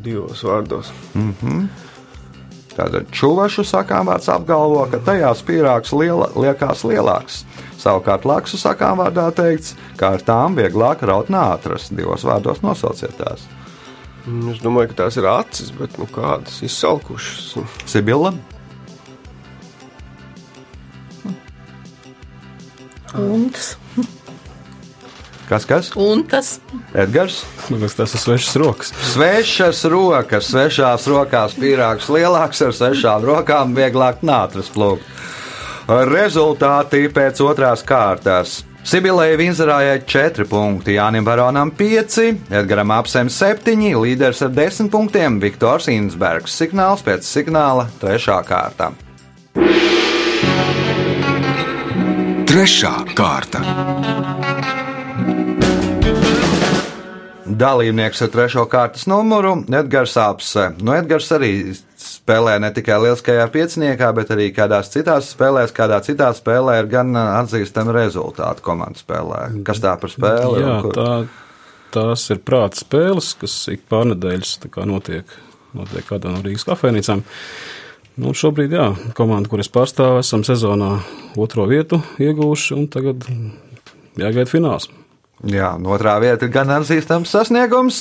Divos 0.07 0.43
vārdos. 0.47 0.89
Tātad 2.77 3.07
čuvašu 3.09 3.63
sakām 3.65 4.07
vārds 4.11 4.27
apgalvo, 4.29 4.83
ka 4.91 4.99
tajās 5.01 5.39
pīrāgs 5.45 5.91
liela, 5.97 6.27
liekas 6.37 6.83
lielāks. 6.85 7.39
Savukārt 7.81 8.25
laksu 8.29 8.59
sakām 8.61 8.99
vārdā 9.01 9.27
teikts, 9.33 9.73
ka 9.97 10.11
ar 10.15 10.23
tām 10.25 10.55
vieglāk 10.57 11.01
raut 11.09 11.31
nātras. 11.33 11.89
Divos 11.93 12.25
vārdos 12.27 12.61
nosauciet 12.65 13.17
tās. 13.17 13.47
Mm, 14.27 14.51
Es 14.53 14.61
domāju, 14.61 14.91
ka 14.91 15.03
tās 15.03 15.17
ir 15.17 15.25
acis, 15.31 15.71
bet 15.73 15.97
nu, 15.97 16.05
kādas 16.13 16.61
izsalkušas. 16.67 17.57
Sibila, 17.89 18.33
Un 23.17 23.49
tas, 23.49 23.77
kas 25.49 25.65
kas? 25.69 25.91
un 25.95 26.23
tas. 26.27 26.57
Edgars. 26.93 27.41
Man 27.69 27.81
liekas, 27.81 27.97
tas 27.99 28.15
ir 28.15 28.23
svešas 28.23 28.55
rokas. 28.61 28.93
Svešas 29.13 29.83
rokas, 29.91 30.51
svešās 30.51 31.07
rokās 31.11 31.57
pīrāgs 31.57 32.09
lielāks, 32.13 32.63
ar 32.65 32.75
svešām 32.75 33.27
rokām 33.27 33.75
vieglāk 33.77 34.23
nātras 34.27 34.71
plūkt. 34.73 35.05
Rezultāti 35.87 37.05
pēc 37.15 37.39
otrās 37.45 37.85
kārtas. 37.87 38.61
Sibilēja 38.87 39.35
Vinzerājai 39.35 39.97
4 40.07 40.45
punkti, 40.47 40.93
Jānim 40.95 41.25
Baronam 41.27 41.73
5, 41.75 42.21
Edgaram 42.55 42.93
Apsem 42.95 43.27
7, 43.27 43.75
līderis 43.99 44.45
ar 44.45 44.53
10 44.55 44.87
punktiem 44.93 45.41
Viktors 45.43 45.89
Insbergs. 45.91 46.55
Signāls 46.55 47.03
pēc 47.03 47.27
signāla 47.27 47.89
3. 47.99 48.39
kārta. 48.47 48.93
Trešā 52.47 52.93
kārta. 53.11 53.96
Dalībnieks 57.57 58.19
ar 58.21 58.29
trešo 58.29 58.65
kārtas 58.69 59.07
numuru- 59.09 59.55
Edgars 59.79 60.13
Apse. 60.21 60.67
Nu, 60.77 60.93
Edgars 60.93 61.29
arī 61.33 61.51
spēlē 61.97 62.57
ne 62.61 62.69
tikai 62.75 62.99
lieliskajā 63.01 63.47
pieciniekā, 63.53 64.11
bet 64.13 64.33
arī 64.35 64.51
kādās 64.53 64.91
citās 64.93 65.31
spēlēs, 65.33 65.73
kādā 65.73 65.97
citā 66.05 66.27
spēlē 66.37 66.75
ir 66.83 66.89
gan 66.91 67.15
uh, 67.15 67.39
atzīstami 67.39 67.95
rezultāti 67.95 68.61
komandas 68.65 69.01
spēlē. 69.05 69.63
Kas 69.65 69.81
tā 69.81 69.95
par 69.97 70.13
spēli? 70.13 70.61
Jā, 70.61 70.75
tā, 70.93 71.07
tās 71.95 72.27
ir 72.35 72.43
prāta 72.45 72.83
spēles, 72.83 73.31
kas 73.41 73.55
ik 73.73 73.87
pārnedēļas 73.89 74.59
notiek, 74.85 75.33
notiek 75.73 76.05
kādā 76.05 76.35
no 76.35 76.43
Rīgas 76.45 76.67
kafejnīcām. 76.67 77.25
Nu, 78.17 78.35
šobrīd, 78.37 78.73
jā, 78.73 78.91
komanda, 79.17 79.49
kuras 79.49 79.69
pārstāv, 79.69 80.19
esam 80.21 80.45
sezonā 80.45 80.99
otro 81.37 81.65
vietu 81.69 82.03
iegūši, 82.21 82.77
un 82.77 82.87
tagad 82.93 83.25
jāgaida 84.17 84.49
fināls. 84.49 84.89
Jā, 85.45 85.75
otrā 85.85 86.15
vieta 86.17 86.47
ir 86.47 86.49
gan 86.49 86.71
atzīstams 86.73 87.29
sasniegums. 87.29 87.99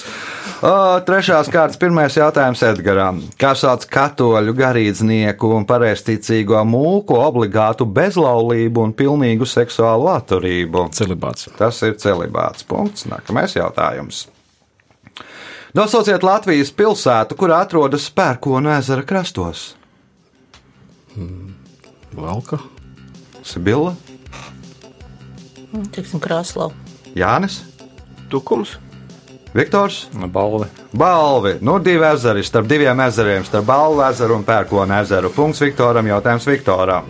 O, 0.65 0.71
trešās 1.05 1.51
kārtas 1.53 1.77
pirmais 1.77 2.15
jautājums 2.17 2.63
Edgaram. 2.65 3.19
Kā 3.37 3.51
sauc 3.59 3.85
katoļu 3.93 4.55
garīdznieku 4.57 5.51
un 5.59 5.67
pareizticīgo 5.69 6.63
mūku 6.65 7.19
obligātu 7.21 7.85
bezlaulību 7.99 8.87
un 8.87 8.95
pilnīgu 8.97 9.49
seksuālu 9.51 10.09
atturību? 10.15 10.87
Celibāts. 10.97 11.51
Tas 11.61 11.83
ir 11.85 11.99
celibāts. 12.01 12.65
Punkts. 12.65 13.05
Nākamais 13.11 13.59
jautājums. 13.59 14.25
Nosauciet 15.77 16.25
Latvijas 16.25 16.73
pilsētu, 16.73 17.37
kur 17.37 17.53
atrodas 17.53 18.09
Pērkonu 18.17 18.73
ezera 18.79 19.05
krastos. 19.05 19.75
Valka. 22.17 22.63
Sibila, 23.45 23.93
Teiksim, 25.93 26.21
krāslau. 26.23 26.73
Jānis, 27.17 27.63
Tukums. 28.29 28.77
Viktors? 29.57 30.09
Balvi. 30.13 30.67
Balvi. 30.93 31.55
Nu, 31.65 31.79
divi 31.79 32.05
ezeri 32.05 32.43
starp 32.45 32.69
diviem 32.69 33.01
ezeriem, 33.01 33.45
starp 33.45 33.65
Balvu 33.65 34.03
ezeru 34.05 34.37
un 34.37 34.45
Pērkona 34.45 35.01
ezeru. 35.01 35.31
Punkts 35.33 35.63
Viktoram, 35.65 36.07
jautājums 36.13 36.47
Viktoram. 36.51 37.09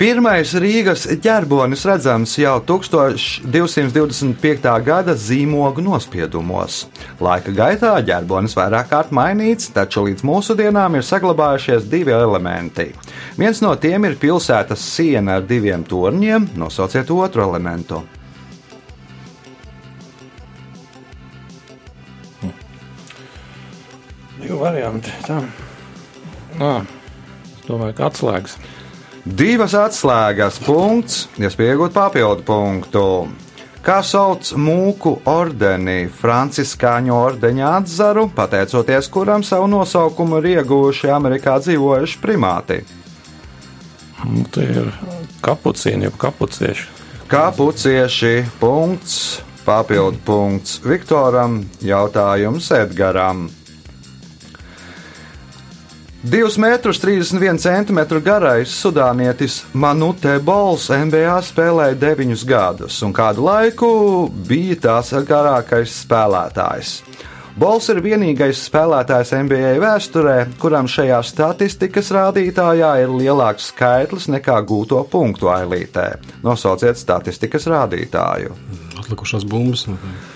Pirmais 0.00 0.50
Rīgas 0.58 1.04
ģerbonis 1.22 1.84
redzams 1.86 2.32
jau 2.40 2.56
1225. 2.66 4.64
gada 4.82 5.14
zīmogu 5.14 5.84
nospiedumos. 5.84 6.86
Laika 7.22 7.52
gaitā 7.54 7.92
ģerbonis 8.08 8.56
vairāk 8.58 8.88
kārt 8.90 9.12
mainīts, 9.14 9.68
taču 9.76 10.02
līdz 10.08 10.24
mūsdienām 10.26 10.96
ir 10.98 11.04
saglabājušies 11.06 11.86
divi 11.92 12.16
elementi. 12.16 12.88
Viens 13.38 13.60
no 13.62 13.76
tiem 13.76 14.08
ir 14.08 14.16
pilsētas 14.18 14.80
siena 14.96 15.36
ar 15.38 15.44
diviem 15.46 15.84
torņiem, 15.84 16.48
nosauciet 16.58 17.06
otru 17.12 17.44
elementu. 17.46 18.02
Varianti. 24.62 25.12
Tā. 25.26 25.40
Nā, 26.60 26.74
es 27.50 27.66
domāju, 27.66 27.96
ka 27.98 28.08
atslēgas. 28.10 28.56
Divas 29.22 29.74
atslēgas 29.78 30.58
punkts, 30.64 31.28
iespēja 31.38 31.76
iegūt 31.76 31.94
papildu 31.94 32.42
punktu. 32.46 33.06
Kā 33.82 33.98
sauc 34.06 34.46
mūku 34.54 35.16
ordeni, 35.26 36.06
franciskāņu 36.14 37.14
ordeņa 37.18 37.70
atzaru, 37.80 38.28
pateicoties 38.34 39.08
kuram 39.10 39.42
savu 39.46 39.66
nosaukumu 39.70 40.38
ir 40.38 40.50
ieguvuši 40.52 41.10
Amerikā 41.10 41.56
dzīvojuši 41.62 42.20
primāti? 42.22 42.76
Nu, 44.22 44.44
tie 44.54 44.68
ir 44.70 44.92
kapucīni, 45.42 46.06
jau 46.06 46.14
kapucieši. 46.28 46.86
Kāpucieši 47.32 48.36
punkts, 48.60 49.16
papildu 49.66 50.20
punkts 50.26 50.78
Viktoram, 50.86 51.64
jautājums 51.82 52.70
Edgaram. 52.76 53.48
2,31 56.22 57.58
cm 57.58 58.20
garais 58.22 58.70
sudānietis 58.70 59.64
Manute 59.74 60.36
Bols 60.38 60.84
NBA 60.94 61.32
spēlēja 61.42 61.96
9 61.98 62.44
gadus, 62.46 63.00
un 63.02 63.10
kādu 63.10 63.42
laiku 63.42 63.88
bija 64.46 64.76
tās 64.84 65.10
garākais 65.26 65.96
spēlētājs. 66.04 66.92
Bols 67.58 67.90
ir 67.90 67.98
vienīgais 68.04 68.60
spēlētājs 68.68 69.34
NBA 69.34 69.72
vēsturē, 69.82 70.36
kuram 70.62 70.86
šajā 70.86 71.18
statistikas 71.26 72.12
rādītājā 72.14 72.92
ir 73.02 73.10
lielāks 73.10 73.72
skaitlis 73.72 74.28
nekā 74.30 74.60
gūto 74.62 75.02
punktu 75.10 75.50
ailītē. 75.50 76.06
Nosauciet 76.46 77.02
statistikas 77.02 77.66
rādītāju. 77.66 78.54
Atlikušās 79.02 79.42
bumbas. 79.42 79.88
noteikti. 79.90 80.31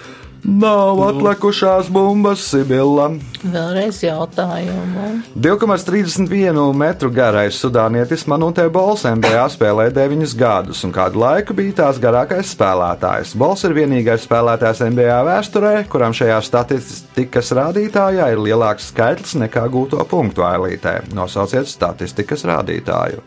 Nav 0.47 1.01
atlikušās 1.03 1.89
bumbas, 1.91 2.45
Sibila. 2.47 3.09
Vēlreiz 3.43 3.97
jautājumu. 4.05 5.07
2,31 5.43 6.61
metru 6.79 7.09
garais 7.11 7.57
sudānietis 7.59 8.23
Manutē 8.31 8.69
Bols 8.71 9.03
NBA 9.11 9.43
spēlē 9.51 9.89
9 9.91 10.37
gadus, 10.39 10.85
un 10.87 10.93
kādu 10.95 11.19
laiku 11.19 11.57
bija 11.59 11.81
tās 11.81 11.99
garākais 11.99 12.53
spēlētājs. 12.55 13.33
Bols 13.35 13.67
ir 13.67 13.75
vienīgais 13.75 14.23
spēlētājs 14.29 14.85
NBA 14.87 15.17
vēsturē, 15.27 15.73
kuram 15.91 16.15
šajā 16.15 16.39
statistikas 16.47 17.51
rādītājā 17.59 18.31
ir 18.37 18.45
lielāks 18.47 18.93
skaitlis 18.93 19.35
nekā 19.43 19.67
gūto 19.75 20.05
punktu 20.07 20.47
ailītē. 20.47 21.01
Nosauciet 21.17 21.67
statistikas 21.67 22.47
rādītāju. 22.47 23.25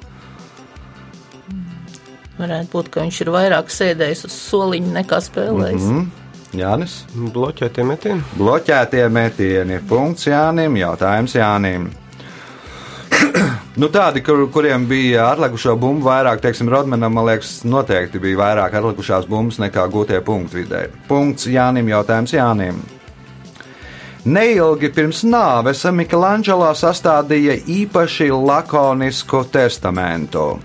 Varētu 2.39 2.71
būt, 2.71 2.93
ka 2.95 3.03
viņš 3.03 3.21
ir 3.25 3.36
vairāk 3.36 3.75
sēdējis 3.75 4.23
uz 4.29 4.39
soliņa 4.47 4.95
nekā 5.01 5.19
spēlējis. 5.27 5.84
Mm 5.84 5.99
-hmm. 5.99 6.18
Jānis, 6.57 7.03
Bloķētie 7.13 7.83
metieni. 7.85 8.23
bloķētie 8.38 9.05
metieni. 9.13 9.79
Punkts 9.88 10.25
Jānim, 10.27 10.77
jautājums 10.79 11.35
Jānim. 11.38 11.89
Nu, 13.79 13.88
tādi, 13.88 14.21
kur, 14.25 14.41
kuriem 14.51 14.85
bija 14.89 15.29
atlikušo 15.31 15.75
bumbu 15.79 16.07
vairāk, 16.09 16.41
teiksim, 16.43 16.67
Rodmanam, 16.71 17.13
man 17.15 17.25
liekas, 17.29 17.62
noteikti 17.63 18.19
bija 18.19 18.39
vairāk 18.41 18.73
atlikušās 18.79 19.27
bumbas 19.29 19.59
nekā 19.62 19.85
gūtie 19.91 20.19
punkti 20.25 20.62
vidēji. 20.63 20.89
Punkts 21.07 21.47
Jānim, 21.47 21.88
jautājums 21.91 22.33
Jānim. 22.35 22.81
Neilgi 24.25 24.89
pirms 24.91 25.21
nāves 25.23 25.85
Mikelāņģelā 25.95 26.73
sastādīja 26.75 27.55
īpaši 27.71 28.27
lakonisku 28.35 29.45
testamentu. 29.53 30.59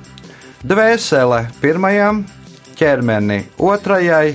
Dvēsele 0.65 1.45
pirmajam, 1.63 2.25
ķermeni 2.79 3.45
otrajai, 3.63 4.35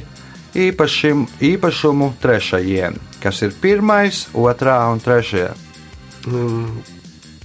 īpašim, 0.55 1.25
īpašumu 1.41 2.13
trešajiem. 2.21 2.95
Kas 3.23 3.41
ir 3.41 3.53
pirmais, 3.61 4.27
otrā 4.33 4.77
un 4.91 5.01
trešajā? 5.03 5.53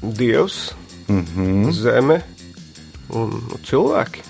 Dievs, 0.03 0.75
mm 1.09 1.25
-hmm. 1.25 1.73
zeme 1.73 2.23
un 3.09 3.43
cilvēki. 3.65 4.21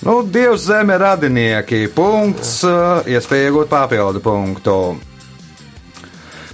Nu, 0.00 0.22
Dievs 0.22 0.60
zeme 0.60 0.98
radinieki. 0.98 1.88
Punkts, 1.94 2.62
uh, 2.64 3.02
iespēja 3.06 3.50
iegūt 3.50 3.68
papildu 3.68 4.20
punktu. 4.20 4.96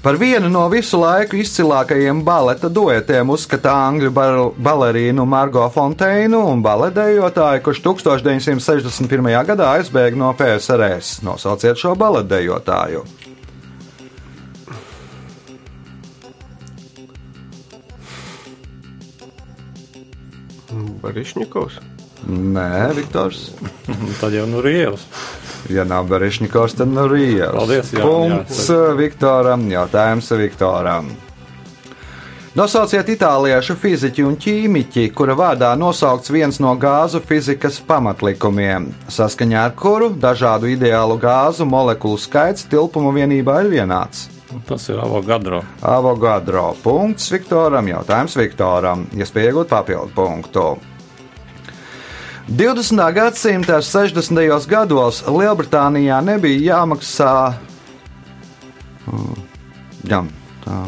Par 0.04 0.18
vienu 0.20 0.50
no 0.52 0.66
visu 0.68 0.98
laiku 1.00 1.38
izcilākajiem 1.40 2.18
baleta 2.26 2.68
duetiem 2.68 3.30
uzskata 3.32 3.72
angļu 3.86 4.10
bal- 4.12 4.50
balerīnu 4.66 5.24
Margo 5.24 5.64
Fonteinu 5.72 6.42
un 6.50 6.60
baletdejotāju, 6.66 7.62
kurš 7.64 7.80
1961. 7.86 9.30
gadā 9.48 9.70
aizbēga 9.78 10.20
no 10.20 10.34
PSRS. 10.36 11.22
Nosauciet 11.24 11.80
šo 11.80 11.94
baletdejotāju. 11.96 13.00
Barišņikovs. 21.00 21.93
Nē, 22.28 22.94
Viktors. 22.96 23.50
Tad 24.20 24.32
jau 24.32 24.46
nu 24.48 24.62
ir 24.64 24.70
ielas. 24.72 25.04
Ja 25.72 25.84
nav 25.88 26.08
Barišņikovs, 26.10 26.74
tad 26.76 26.90
no 26.92 27.06
Rīgas. 27.08 27.54
Paldies, 27.56 27.92
jā, 27.96 28.04
Punkts 28.04 28.66
jā. 28.68 28.80
Viktoram. 28.98 29.64
Jautājums 29.72 30.28
Viktoram. 30.36 31.08
Nosauciet 32.54 33.08
itāliešu 33.10 33.74
fiziķu 33.82 34.28
un 34.28 34.36
ķīmiķi, 34.38 35.08
kura 35.16 35.34
vārdā 35.34 35.72
nosaukts 35.74 36.30
viens 36.30 36.60
no 36.62 36.76
gāzu 36.78 37.18
fizikas 37.18 37.80
pamatlikumiem, 37.82 38.86
saskaņā 39.10 39.64
ar 39.70 39.74
kuru 39.74 40.12
dažādu 40.22 40.70
ideālu 40.70 41.16
gāzu 41.18 41.66
molekulu 41.66 42.20
skaits 42.20 42.68
tilpuma 42.70 43.10
vienībā 43.16 43.58
ir 43.64 43.72
vienāds. 43.72 44.28
Tas 44.68 44.86
ir 44.86 45.02
Avogadro. 45.02 45.64
Avogadro. 45.82 46.68
Punkts 46.84 47.26
Viktoram. 47.34 47.90
Jautājums 47.90 48.38
Viktoram. 48.38 49.08
Iespēja 49.18 49.50
iegūt 49.50 49.74
papildu 49.74 50.14
punktu. 50.14 50.68
20. 52.48 53.12
gadsimta 53.14 53.78
60. 53.80 54.66
gados 54.68 55.22
Lielbritānijā 55.24 56.18
nebija 56.20 56.74
jāmaksā. 56.74 57.54
Mm, 59.08 59.38
Jā, 60.04 60.20
tā. 60.66 60.82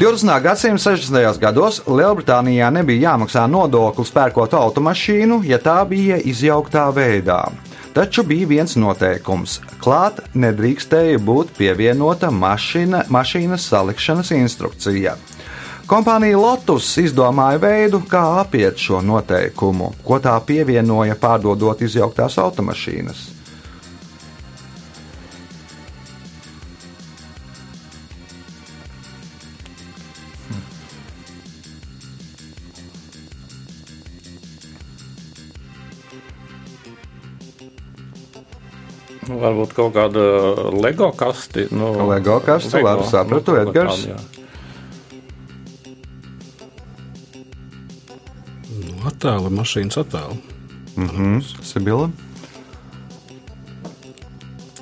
20. 0.00 0.32
gadsimta 0.40 0.94
60. 0.96 1.36
gados 1.42 1.82
Lielbritānijā 1.84 2.70
nebija 2.72 3.10
jāmaksā 3.10 3.44
nodoklis 3.52 4.14
pērkot 4.16 4.56
automašīnu, 4.56 5.42
ja 5.44 5.60
tā 5.60 5.76
bija 5.84 6.16
izjauktā 6.24 6.88
veidā. 6.96 7.42
Taču 7.92 8.24
bija 8.24 8.48
viens 8.48 8.76
noteikums- 8.80 9.60
klāt 9.84 10.24
nedrīkstēja 10.32 11.20
būt 11.20 11.52
pievienota 11.58 12.32
mašīna, 12.32 13.04
mašīnas 13.12 13.68
salikšanas 13.68 14.32
instrukcija. 14.32 15.16
Kompānija 15.86 16.34
Lotus 16.34 16.88
izdomāja 16.98 17.60
veidu, 17.62 18.00
kā 18.10 18.20
apiet 18.40 18.80
šo 18.82 18.98
noteikumu, 19.06 19.92
ko 20.02 20.18
tā 20.18 20.32
pievienoja 20.42 21.14
pārdodot 21.14 21.84
izjauktās 21.86 22.40
automašīnas. 22.42 23.20
Nu, 39.26 39.38
varbūt 39.42 39.74
kaut 39.74 39.94
kāda 39.94 40.24
LEGO 40.74 41.12
kasti. 41.18 41.68
Nu, 41.74 41.92
Lego 42.10 42.40
kaste, 42.42 42.82
labi 42.82 43.06
sapratu, 43.10 43.54
ko 43.54 43.62
Edgars. 43.62 44.02
tādu, 44.06 44.35
attēla, 49.10 49.50
mašīnas 49.52 49.98
attēla. 50.02 50.36
Mhm, 50.96 51.40
Sibila, 51.62 52.10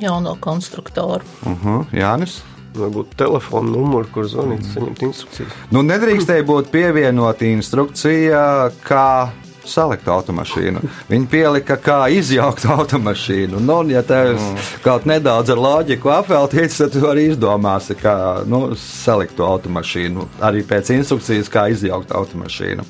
Jauno 0.01 0.35
konstruktoru. 0.41 1.25
uh, 1.47 1.87
Jānis. 1.95 2.41
Varbūt 2.75 3.13
telefona 3.15 3.71
numuru, 3.71 4.09
kur 4.11 4.27
zvanīt, 4.27 4.65
saņemt 4.73 5.03
instrukcijas. 5.07 5.53
Nu, 5.71 5.85
nedrīkstēja 5.87 6.43
būt 6.49 6.73
pievienota 6.73 7.47
instrukcija, 7.47 8.41
kā 8.83 9.31
saliktu 9.69 10.13
automašīnu. 10.15 10.83
Viņi 11.09 11.29
pielika, 11.31 11.77
kā 11.81 12.01
izjaukt 12.13 12.67
automašīnu. 12.77 13.61
Nu, 13.61 13.81
un, 13.85 13.93
ja 13.95 14.05
tev 14.07 14.35
mm. 14.35 14.69
kaut 14.85 15.09
nedaudz 15.09 15.55
ar 15.55 15.63
loģiku 15.65 16.13
apveltīts, 16.15 16.81
tad 16.83 16.95
tu 16.97 17.07
arī 17.11 17.29
izdomāsi, 17.33 17.97
kā 17.99 18.17
nu, 18.49 18.67
salikt 18.79 19.37
to 19.39 19.49
automašīnu. 19.49 20.29
Arī 20.45 20.65
pēc 20.69 20.93
instrukcijas, 20.99 21.51
kā 21.53 21.69
izjaukt 21.73 22.15
automašīnu. 22.15 22.87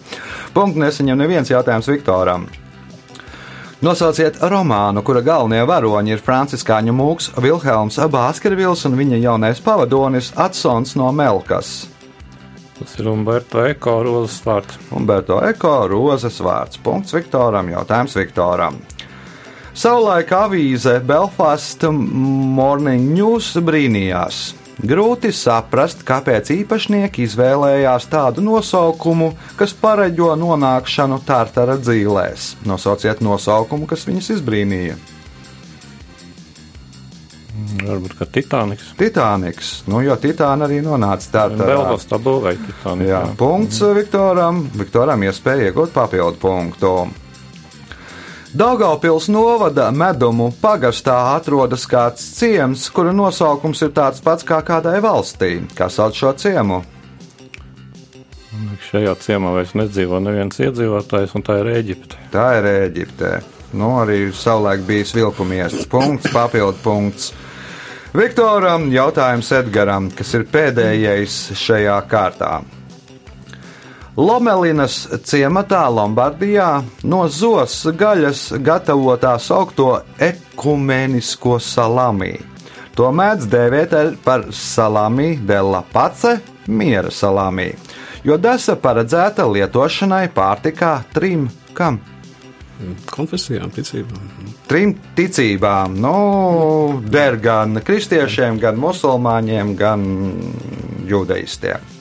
Punkts 0.54 0.82
nesaņem 0.84 1.24
neviens 1.24 1.50
jautājums 1.52 1.90
Viktoram. 1.90 2.46
Nosauciet 3.84 4.38
romānu, 4.48 5.02
kura 5.04 5.20
galvenie 5.20 5.60
varoņi 5.68 6.14
ir 6.14 6.22
Franciskāņu 6.24 6.94
mūks 6.96 7.26
Vilhelms 7.36 7.98
Bāskervils 8.08 8.86
un 8.88 8.96
viņa 8.96 9.18
jaunais 9.20 9.60
pavadonis 9.60 10.30
Atsons 10.40 10.94
no 10.96 11.10
Melkas. 11.12 11.93
Tas 12.74 12.96
ir 12.98 13.06
Umberto 13.06 13.62
Eko 13.62 14.00
rozes 14.02 14.40
vārds. 14.42 14.80
Umberto 14.94 15.38
Eko 15.46 15.76
rozes 15.90 16.40
vārds. 16.42 16.80
Punkts 16.82 17.14
Viktoram, 17.14 17.70
jautājums 17.70 18.16
Viktoram. 18.18 18.80
Savulaik 19.74 20.30
avīze 20.34 20.98
Belfast 21.02 21.86
Morning 21.90 23.14
News 23.14 23.54
brīnījās. 23.62 24.42
Grūti 24.82 25.30
saprast, 25.30 26.02
kāpēc 26.06 26.50
īpašnieki 26.50 27.22
izvēlējās 27.28 28.08
tādu 28.10 28.42
nosaukumu, 28.42 29.30
kas 29.58 29.74
pareģo 29.78 30.32
nonākšanu 30.38 31.20
Tārtara 31.26 31.78
dzīvēs. 31.78 32.54
Nosauciet 32.66 33.22
nosaukumu, 33.22 33.86
kas 33.90 34.02
viņus 34.10 34.32
izbrīnīja. 34.34 34.98
Varbūt 37.54 38.16
kā 38.18 38.26
Titaniks. 38.26 38.94
Titaniks. 38.98 39.74
Nu, 39.86 40.00
jo 40.02 40.16
Titāna 40.18 40.66
arī 40.66 40.80
nonāca 40.82 41.28
Tārtarā. 41.36 41.76
Belfast 41.76 42.10
tā 42.10 42.18
būvēja 42.22 42.58
Titaniku. 42.64 43.10
Jā, 43.12 43.20
punkts 43.38 43.82
Viktoram. 43.94 44.64
Viktoram 44.74 45.22
iespēja 45.28 45.68
iegūt 45.70 45.94
papildu 45.94 46.40
punktu. 46.42 46.94
Daugaupils 48.54 49.26
novada 49.34 49.88
medumu 49.90 50.52
pagastā 50.62 51.14
atrodas 51.34 51.88
kāds 51.90 52.22
ciems, 52.36 52.86
kura 52.94 53.10
nosaukums 53.14 53.82
ir 53.82 53.90
tāds 53.94 54.22
pats 54.22 54.46
kā 54.46 54.60
kādai 54.62 55.00
valstī. 55.02 55.56
Kā 55.74 55.88
sauc 55.90 56.14
šo 56.14 56.30
ciemu? 56.38 56.82
Šajā 58.90 59.14
ciemā 59.18 59.56
vairs 59.56 59.74
nedzīvo 59.74 60.20
neviens 60.22 60.58
iedzīvotājs, 60.62 61.34
un 61.34 61.42
tā 61.46 61.58
ir 61.62 61.72
Eģipte. 61.80 62.18
Tā 62.30 62.46
ir 62.60 62.70
Eģipte. 62.70 63.32
Nu, 63.74 63.96
arī 63.98 64.28
savulaik 64.30 64.86
bija 64.86 65.06
vilkumies. 65.16 65.80
Punkts, 65.90 66.30
papildu 66.30 66.78
punkts. 66.84 67.32
Viktoram 68.14 68.92
jautājums 68.94 69.48
Edgaram, 69.56 70.04
kas 70.14 70.28
ir 70.38 70.44
pēdējais 70.46 71.38
šajā 71.58 71.96
kārtā. 72.06 72.60
Lomelinas 74.14 75.00
ciematā 75.26 75.80
Lombardijā 75.90 76.68
no 77.10 77.24
zos 77.26 77.80
gaļas 77.98 78.44
gatavotā 78.62 79.34
saukto 79.42 79.88
ekumenisko 80.22 81.58
salāmī. 81.58 82.36
To 82.94 83.10
mēdz 83.10 83.50
dēvēt 83.50 83.98
par 84.22 84.46
salāmī 84.54 85.32
della 85.42 85.82
pace, 85.82 86.36
miera 86.70 87.10
salāmī, 87.10 87.72
jo 88.22 88.38
desa 88.38 88.78
paredzēta 88.78 89.50
lietošanai 89.50 90.28
pārtikā 90.38 91.00
trim 91.18 91.48
kam. 91.74 91.98
Konfesijām, 93.10 93.70
ticībām. 93.74 94.22
Trim 94.68 94.96
ticībām, 95.16 95.94
nu, 96.02 97.00
der 97.06 97.38
gan 97.42 97.78
kristiešiem, 97.84 98.58
gan 98.62 98.80
musulmaņiem, 98.82 99.74
gan 99.78 100.06
judaistiem. 101.08 101.92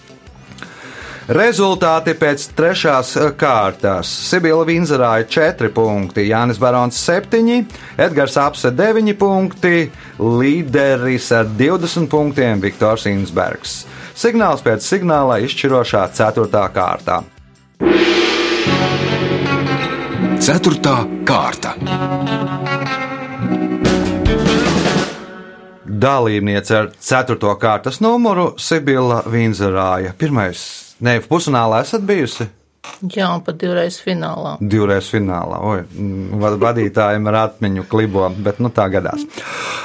Rezultāti 1.24 2.18
pēc 2.20 2.50
trešās 2.52 3.14
kārtas. 3.40 4.10
Sibila 4.28 4.66
Vinzerāja 4.68 5.24
4 5.32 5.70
punkti, 5.72 6.26
Jānis 6.28 6.60
Barons 6.60 6.98
7, 7.00 7.62
Edgars 7.96 8.36
Apse 8.42 8.74
9 8.76 9.16
punkti, 9.16 9.86
līderis 10.20 11.30
ar 11.32 11.48
20 11.48 12.10
punktiem 12.12 12.60
Viktors 12.60 13.08
Insbergs. 13.08 13.86
Signāls 14.20 14.66
pēc 14.66 14.84
signāla 14.84 15.40
izšķirošā 15.46 16.10
4. 16.12 16.66
kārtā. 16.76 17.22
4. 20.44 21.24
kārta. 21.26 21.74
Dalībniece 26.04 26.76
ar 26.78 26.90
4. 27.00 27.38
kārtas 27.62 28.02
numuru 28.04 28.54
Sibila 28.60 29.22
Vinzerāja. 29.32 30.12
Pirmais, 30.20 30.64
ne, 31.04 31.18
pusfinālā 31.30 31.84
esat 31.86 32.04
bijusi? 32.08 32.50
Jā, 33.16 33.30
un 33.32 33.44
pat 33.46 33.56
divreiz 33.62 33.96
finālā. 34.04 34.58
Divreiz 34.60 35.08
finālā. 35.12 35.62
Oi, 35.64 35.80
mm, 35.88 36.40
vad- 36.42 36.60
vadītājiem 36.60 37.28
ar 37.32 37.38
atmiņu 37.48 37.86
klibo, 37.88 38.28
bet 38.44 38.60
nu 38.60 38.70
tā 38.70 38.90
gadās. 38.92 39.24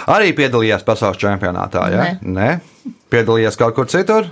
Arī 0.09 0.33
piedalījās 0.35 0.83
pasaules 0.85 1.17
čempionātā, 1.23 1.87
ja? 1.93 2.03
Nē. 2.03 2.19
Nē. 2.23 2.61
Piedalījās 3.11 3.57
kaut 3.57 3.75
kur 3.77 3.87
citur? 3.87 4.27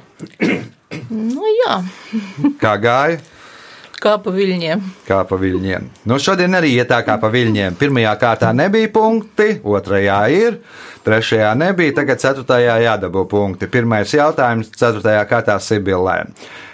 Nu 1.11 1.43
jā, 1.67 1.83
Kā 2.61 2.77
gāja? 2.81 3.21
Kā 4.03 4.17
pa 4.23 4.33
viļņiem. 4.35 4.83
Kā 5.07 5.23
pa 5.29 5.39
viļņiem. 5.41 5.89
Nu, 6.09 6.19
šodien 6.23 6.57
arī 6.59 6.75
iet 6.77 6.91
tā 6.93 7.01
kā 7.07 7.17
pa 7.23 7.31
viļņiem. 7.33 7.79
Pirmajā 7.81 8.13
kārtā 8.21 8.53
nebija 8.57 8.91
punkti, 8.95 9.57
otrajā 9.65 10.21
ir, 10.35 10.61
trešajā 11.07 11.55
nebija, 11.59 11.97
tagad 12.01 12.23
ceturtajā 12.23 12.77
jādabū 12.85 13.27
punkti. 13.31 13.71
Pirmais 13.71 14.13
jautājums 14.15 14.71
ceturtajā 14.75 15.25
kārtā 15.31 15.59
Sibilē. 15.63 16.23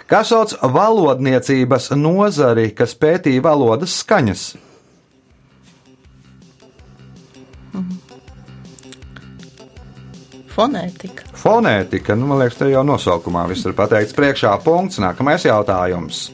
Kā 0.09 0.21
sauc 0.27 0.53
valodniecības 0.61 1.93
nozari, 1.97 2.69
kas 2.75 2.93
pētīja 2.99 3.43
valodas 3.45 3.95
skaņas? 4.03 4.45
Fonētika. 10.53 11.25
Fonētika, 11.33 12.13
nu, 12.13 12.27
man 12.29 12.43
liekas, 12.43 12.59
te 12.59 12.69
jau 12.69 12.83
nosaukumā 12.85 13.47
viss 13.49 13.65
ir 13.65 13.73
pateikts 13.77 14.13
priekšā. 14.13 14.53
Punkts. 14.61 15.01
Nākamais 15.01 15.47
jautājums. 15.47 16.27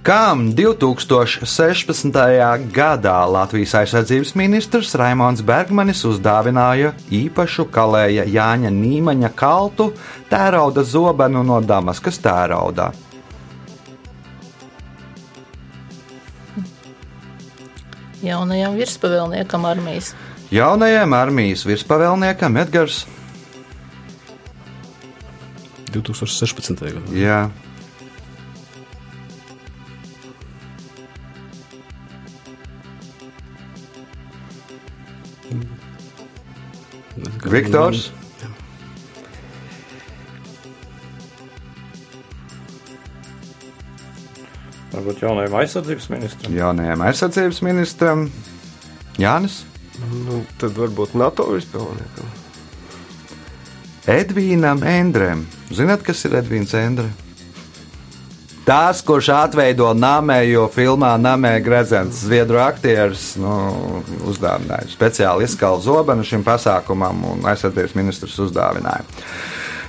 Kam 0.00 0.54
2016. 0.56 2.12
gadā 2.72 3.18
Latvijas 3.28 3.74
aizsardzības 3.82 4.30
ministrs 4.32 4.94
Raimons 4.96 5.42
Bergmanis 5.44 6.00
uzdāvināja 6.08 6.94
īpašu 7.12 7.66
kalēja 7.68 8.24
Jāņa 8.24 8.72
Nīmaņa 8.72 9.28
kaltu 9.36 9.90
tērauda 10.32 10.86
zobenu 10.88 11.44
no 11.44 11.60
Damaskas 11.60 12.16
tērauda? 12.24 12.88
Jaunajam 18.24 18.80
virspavēlniekam 18.80 19.68
armijas. 19.68 20.14
Jaunajam 20.48 21.12
armijas 21.12 21.68
virspavēlniekam 21.68 22.56
Edgars. 22.64 23.04
2016. 25.92 26.88
gadā. 26.88 27.10
Jā. 27.12 27.42
Viktors. 37.50 38.10
Varbūt 44.90 45.22
jaunajam 45.22 45.56
aizsardzības 45.60 46.06
ministram. 46.12 46.54
Jaunajam 46.54 47.02
aizsardzības 47.06 47.60
ministram 47.66 48.24
Jānis. 49.18 49.62
Nu, 50.26 50.42
tad 50.60 50.78
varbūt 50.78 51.16
NATO 51.18 51.46
vispārniekam. 51.50 52.30
Edvīnam 54.10 54.82
Endrem. 54.86 55.44
Zināt, 55.74 56.02
kas 56.06 56.24
ir 56.26 56.38
Edvīns 56.40 56.74
Endre? 56.78 57.10
Tās, 58.60 59.00
kurš 59.00 59.30
atveido 59.32 59.88
namējo 59.96 60.66
filmā 60.74 61.14
Namē 61.16 61.54
Gredzens, 61.64 62.20
zviedru 62.26 62.60
aktieris, 62.60 63.32
nu, 63.40 64.02
uzdāvināja 64.28 64.90
speciāli 64.92 65.48
izskalu 65.48 65.80
zobenu 65.80 66.26
šim 66.26 66.44
pasākumam, 66.44 67.24
un 67.32 67.48
aizsardzības 67.48 67.96
ministrs 67.96 68.36
uzdāvināja. 68.44 69.06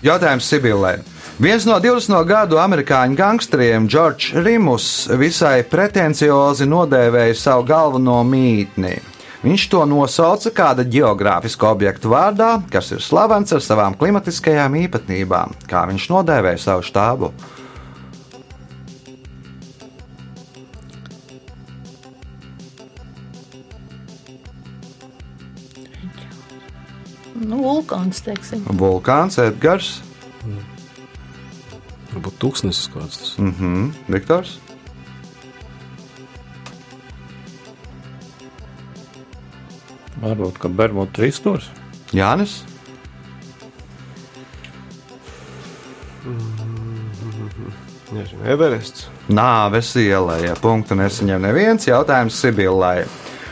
Jautājums 0.01 0.47
Sibilē. 0.47 0.95
Viens 1.41 1.67
no 1.67 1.75
20 1.83 2.23
gadu 2.29 2.59
amerikāņu 2.61 3.17
gangsteriem, 3.19 3.91
Džordžs 3.91 4.35
Rimus, 4.45 4.89
visai 5.19 5.63
pretenciozi 5.67 6.67
nodēvēja 6.69 7.37
savu 7.37 7.67
galveno 7.67 8.21
mītni. 8.23 8.95
Viņš 9.41 9.63
to 9.73 9.85
nosauca 9.89 10.51
kāda 10.53 10.85
geogrāfiska 10.85 11.71
objekta 11.73 12.09
vārdā, 12.11 12.51
kas 12.71 12.91
ir 12.93 13.01
slavens 13.01 13.51
ar 13.57 13.63
savām 13.65 13.97
klimatiskajām 13.97 14.77
īpatnībām, 14.83 15.57
kā 15.67 15.87
viņš 15.89 16.11
nodēvēja 16.13 16.61
savu 16.61 16.85
štābu. 16.85 17.31
vulkāns. 27.61 28.23
Teiksim. 28.25 28.65
Vulkāns, 28.79 29.37
Edgars. 29.41 30.01
Varbūt 32.11 32.41
tūkstnesis 32.41 32.89
kāds 32.91 33.21
tas. 33.21 33.37
Mm 33.39 33.53
-hmm. 33.59 33.91
Viktors. 34.11 34.57
Varbūt, 40.21 40.59
ka 40.59 40.69
Bermuda 40.69 41.11
trīsstūris. 41.17 41.69
Jānis. 42.13 42.63
Mhm. 46.25 46.71
Nezinu, 48.11 48.43
Everests. 48.43 49.07
Nāves 49.31 49.95
ielai, 49.95 50.41
ja 50.43 50.55
punktu 50.59 50.97
nesaņem 50.99 51.41
neviens 51.41 51.87
jautājums 51.87 52.35
Sibillai. 52.41 53.05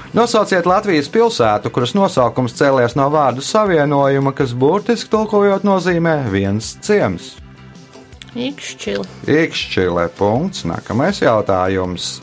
Nosauciet 0.10 0.66
Latvijas 0.66 1.06
pilsētu, 1.14 1.70
kuras 1.70 1.94
nosaukums 1.94 2.56
cēlies 2.58 2.96
no 2.98 3.06
vārdu 3.14 3.44
savienojuma, 3.46 4.34
kas 4.34 4.56
burtiski 4.58 5.12
tulkojot 5.14 5.68
nozīmē 5.68 6.24
viens 6.34 6.72
ciems. 6.82 7.36
Ikšķili. 8.34 9.06
Ikšķilē 9.30 10.08
punkts. 10.18 10.66
Nākamais 10.70 11.22
jautājums. 11.22 12.18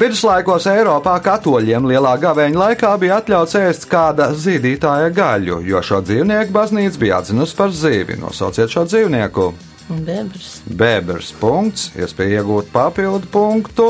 Viduslaikos 0.00 0.64
Eiropā 0.66 1.18
katoļiem 1.22 1.84
lielā 1.86 2.14
gaveņa 2.18 2.58
laikā 2.58 2.94
bija 2.98 3.20
atļauts 3.20 3.58
ēst 3.60 3.84
kāda 3.90 4.30
zīdītāja 4.34 5.12
gaļu, 5.14 5.60
jo 5.68 5.82
šo 5.84 6.00
dzīvnieku 6.02 6.54
baznīca 6.56 6.98
bija 6.98 7.20
atzinusi 7.20 7.54
par 7.60 7.76
zīvi. 7.76 8.16
Nosauciet 8.18 8.72
šo 8.72 8.82
dzīvnieku. 8.88 9.52
Bebrs. 9.92 10.48
Bēbers 10.66 11.30
punkts, 11.38 11.90
iespēja 11.94 12.40
iegūt 12.40 12.72
papildu 12.72 13.28
punktu, 13.30 13.88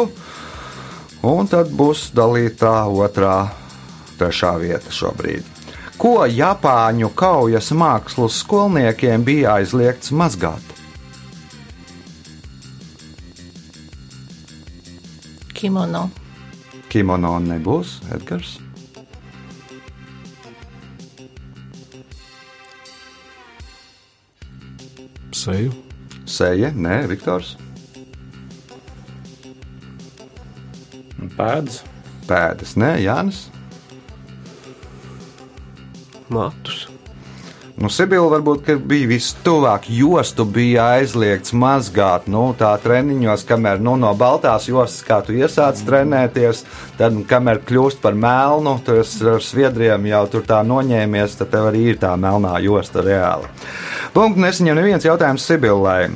un 1.23 1.49
tad 1.51 1.71
būs 1.79 2.11
dalītā 2.17 2.75
otrā, 2.91 3.53
trešā 4.19 4.57
vieta 4.63 4.91
šobrīd. 4.93 5.47
Ko 6.03 6.27
Japāņu 6.27 7.13
kaujas 7.15 7.71
mākslas 7.79 8.41
skolniekiem 8.43 9.23
bija 9.23 9.59
aizliegts 9.61 10.11
mazgāt? 10.11 10.73
Kimono. 15.55 16.09
Kimono 16.91 17.37
nebūs, 17.39 18.01
Edgars. 18.11 18.57
Seju. 25.31 25.71
Sēja, 26.27 26.75
nē, 26.75 27.05
Viktors. 27.11 27.57
Pēdas. 31.39 31.83
Pēdas, 32.29 32.77
nē, 32.79 32.95
Jānis. 33.03 33.47
Matus. 36.33 36.87
Nu, 37.83 37.89
Sibila 37.91 38.29
varbūt 38.31 38.61
ka 38.63 38.75
bija 38.79 39.09
vistuvāk. 39.11 39.89
Jostu 39.91 40.45
bija 40.47 40.85
aizliegts 40.99 41.55
mazgāt. 41.57 42.29
Nu, 42.31 42.45
tā 42.55 42.71
treniņos, 42.79 43.43
kamēr 43.49 43.81
nu, 43.83 43.97
no 43.99 44.13
baltās 44.15 44.69
jostas, 44.71 45.01
kā 45.09 45.19
tu 45.27 45.35
iesāc 45.35 45.81
trenēties, 45.89 46.63
tad, 47.01 47.17
kamēr 47.27 47.63
kļūst 47.67 47.99
par 48.05 48.15
melnu, 48.15 48.77
tas 48.87 49.17
ar 49.27 49.43
sviedriem 49.43 50.07
jau 50.13 50.23
tur 50.31 50.47
tā 50.47 50.61
noņēmies, 50.69 51.39
tad 51.41 51.51
tev 51.57 51.73
arī 51.73 51.89
ir 51.95 52.03
tā 52.05 52.13
melnā 52.15 52.55
josta 52.63 53.03
reāli. 53.03 53.51
Punkts 54.15 54.45
nesaņem 54.45 54.79
neviens 54.79 55.09
jautājums 55.09 55.49
Sibilai. 55.49 56.13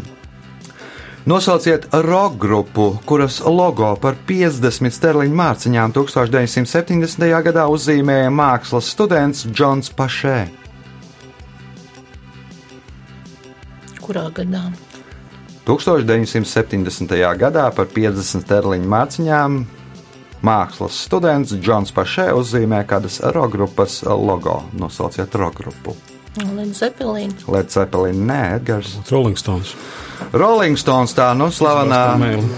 Nosauciet 1.27 1.89
roka 1.93 2.37
grupu, 2.39 2.99
kuras 3.05 3.41
logo 3.45 3.89
par 3.99 4.15
50 4.29 4.95
sterliņu 4.95 5.35
mārciņām 5.35 5.91
1970. 5.97 7.25
gadā 7.49 7.65
uzzīmēja 7.67 8.29
mākslas 8.31 8.93
students 8.95 9.43
Džons 9.51 9.91
Pašē. 9.99 10.37
Kurā 14.07 14.29
gadā? 14.39 14.69
1970. 15.67 17.19
gadā 17.43 17.69
par 17.75 17.91
50 17.91 18.47
sterliņu 18.47 18.91
mārciņām 18.95 19.63
mākslas 20.47 21.07
students 21.09 21.59
Džons 21.59 21.91
Pašē 21.91 22.31
uzzīmē 22.39 22.85
kādas 22.87 23.19
roka 23.35 23.57
grupas 23.59 24.05
logo. 24.07 24.61
Nosauciet 24.79 25.35
roka 25.35 25.65
grupu. 25.65 25.99
Līdz 26.37 26.77
Zepelīna. 26.77 27.47
Led 27.49 27.71
Zeppelin, 27.73 28.27
nē, 28.29 28.41
Edgars. 28.59 28.99
Rolling 29.09 29.39
Stones. 29.41 29.73
Rolling 30.37 30.77
Stones 30.77 31.15
tā, 31.17 31.31
nu, 31.37 31.49
slavenā 31.49 32.01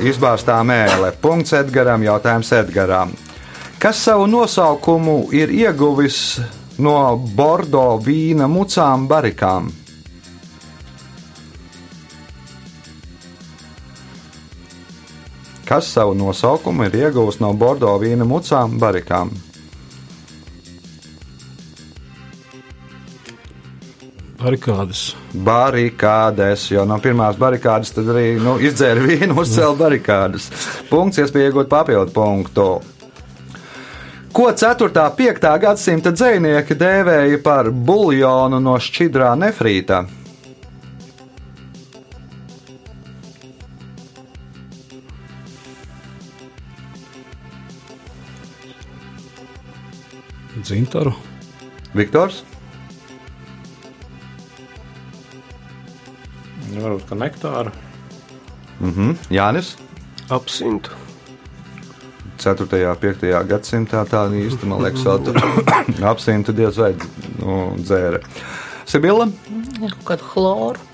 izbāztā 0.03 0.59
mēlē. 0.67 1.12
Punkts 1.23 1.55
Edgaram, 1.55 2.03
jautājums 2.03 2.51
Edgaram. 2.59 3.14
Kas 3.79 4.01
savu 4.03 4.27
nosaukumu 4.27 5.29
ir 5.31 5.53
ieguvis 5.55 6.41
no 6.83 7.14
Bordo 7.38 8.01
vīna 8.03 8.51
mucām 8.51 9.07
barikām? 9.11 9.71
Kas 15.69 15.93
savu 15.93 16.17
nosaukumu 16.19 16.88
ir 16.88 16.99
ieguvis 17.05 17.38
no 17.45 17.53
Bordo 17.55 17.95
vīna 18.03 18.27
mucām 18.27 18.81
barikām? 18.83 19.31
Barikādas. 24.38 25.16
Barikādes, 25.35 26.68
jo 26.70 26.85
no 26.87 27.01
pirmās 27.03 27.35
barikādas 27.40 27.90
tad 27.90 28.07
arī 28.12 28.37
nu, 28.38 28.55
izdzēra 28.62 29.03
vīnu, 29.03 29.35
uzcēla 29.42 29.74
barikādas. 29.81 30.46
Punkts, 30.87 31.18
iespēja 31.18 31.51
iegūt 31.51 31.66
papildu 31.72 32.14
punktu. 32.14 32.66
Ko 34.31 34.44
4. 34.55 34.87
un 34.87 35.16
5. 35.18 35.48
gadsimta 35.64 36.12
dzinieki 36.14 36.77
dēvēja 36.79 37.40
par 37.42 37.72
buļļonu 37.72 38.61
no 38.62 38.77
šķidrā 38.79 39.33
nefrīta? 39.40 40.05
Dzintaru. 50.62 51.16
Viktors, 51.96 52.44
Varbūt, 56.79 57.05
ka 57.09 57.19
nektāra. 57.19 57.75
mhm. 58.81 59.17
Jānis. 59.35 59.77
Apsintu. 60.31 60.91
4. 62.38 62.67
un 62.87 62.99
5. 63.03 63.25
gadsimtā 63.51 64.05
tā 64.07 64.21
īsti, 64.31 64.69
man 64.71 64.85
liekas, 64.85 65.03
apsimta 66.12 66.55
diez 66.55 66.77
vai 66.79 66.93
nu, 67.41 67.75
dzēra. 67.83 68.21
Sibila? 68.87 69.27
Kaut 69.81 70.05
kādu 70.12 70.29
chloru. 70.31 70.85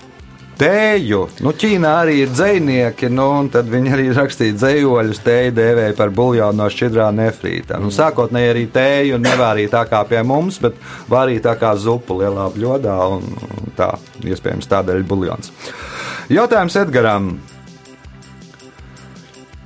Tēju. 0.55 1.19
Nu, 1.43 1.51
Ķīnā 1.51 1.89
arī 2.05 2.13
ir 2.23 2.29
dzinieki, 2.31 3.09
nu, 3.11 3.25
un 3.41 3.49
tad 3.51 3.67
viņi 3.67 3.91
arī 3.91 4.05
rakstīja 4.15 4.55
dzējoļus. 4.55 5.19
Tēju 5.25 5.51
dēvēja 5.57 5.95
par 5.97 6.13
buļļonu 6.15 6.59
no 6.61 6.69
šķidrā 6.71 7.09
nefrīta. 7.11 7.79
Nu, 7.83 7.91
sākotnēji 7.91 8.53
arī 8.53 8.63
tēju 8.71 9.19
nevārīja 9.19 9.73
tā 9.73 9.83
kā 9.91 9.99
pie 10.07 10.23
mums, 10.23 10.61
bet 10.63 10.79
vārīja 11.11 11.49
tā 11.49 11.57
kā 11.59 11.73
zupu 11.75 12.21
lielā 12.21 12.47
bļodā, 12.55 12.95
un 13.17 13.27
un 13.35 13.64
tā, 13.77 13.91
iespējams, 14.25 14.71
tādēļ 14.71 15.03
buļļons. 15.09 15.51
Jautājums 16.33 16.79
Edgaram. 16.81 17.35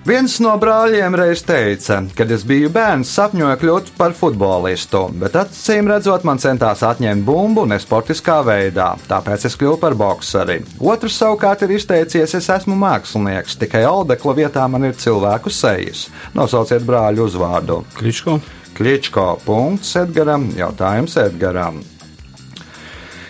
Viens 0.10 0.38
no 0.41 0.54
brāļiem 0.58 1.13
reiz 1.19 1.41
teica, 1.45 2.00
kad 2.17 2.32
es 2.34 2.41
biju 2.48 2.72
bērns, 2.74 3.12
sapņoju 3.13 3.58
kļūt 3.62 3.89
par 3.98 4.15
futbolistu, 4.17 5.04
bet 5.22 5.36
acīm 5.38 5.91
redzot, 5.91 6.24
man 6.26 6.39
centās 6.41 6.82
atņemt 6.88 7.26
bumbu 7.28 7.65
nesportiskā 7.69 8.39
veidā, 8.48 8.88
tāpēc 9.12 9.45
es 9.52 9.60
kļuvu 9.60 9.78
par 9.84 9.98
boxeri. 10.00 10.63
Otrs 10.80 11.19
savukārt 11.19 11.67
ir 11.67 11.76
izteicies, 11.76 12.34
es 12.39 12.50
esmu 12.56 12.80
mākslinieks, 12.80 13.60
tikai 13.62 13.84
audekla 13.91 14.38
vietā 14.39 14.65
man 14.72 14.88
ir 14.89 14.98
cilvēku 14.98 15.54
sejas. 15.54 16.08
Nosauciet 16.34 16.88
brāļu 16.88 17.28
uzvārdu. 17.28 17.84
Kličko. 18.00 18.40
Kličko 18.79 19.29
punkts 19.46 19.94
Edgaram, 20.00 20.50
jautājums 20.58 21.19
Edgaram. 21.19 21.84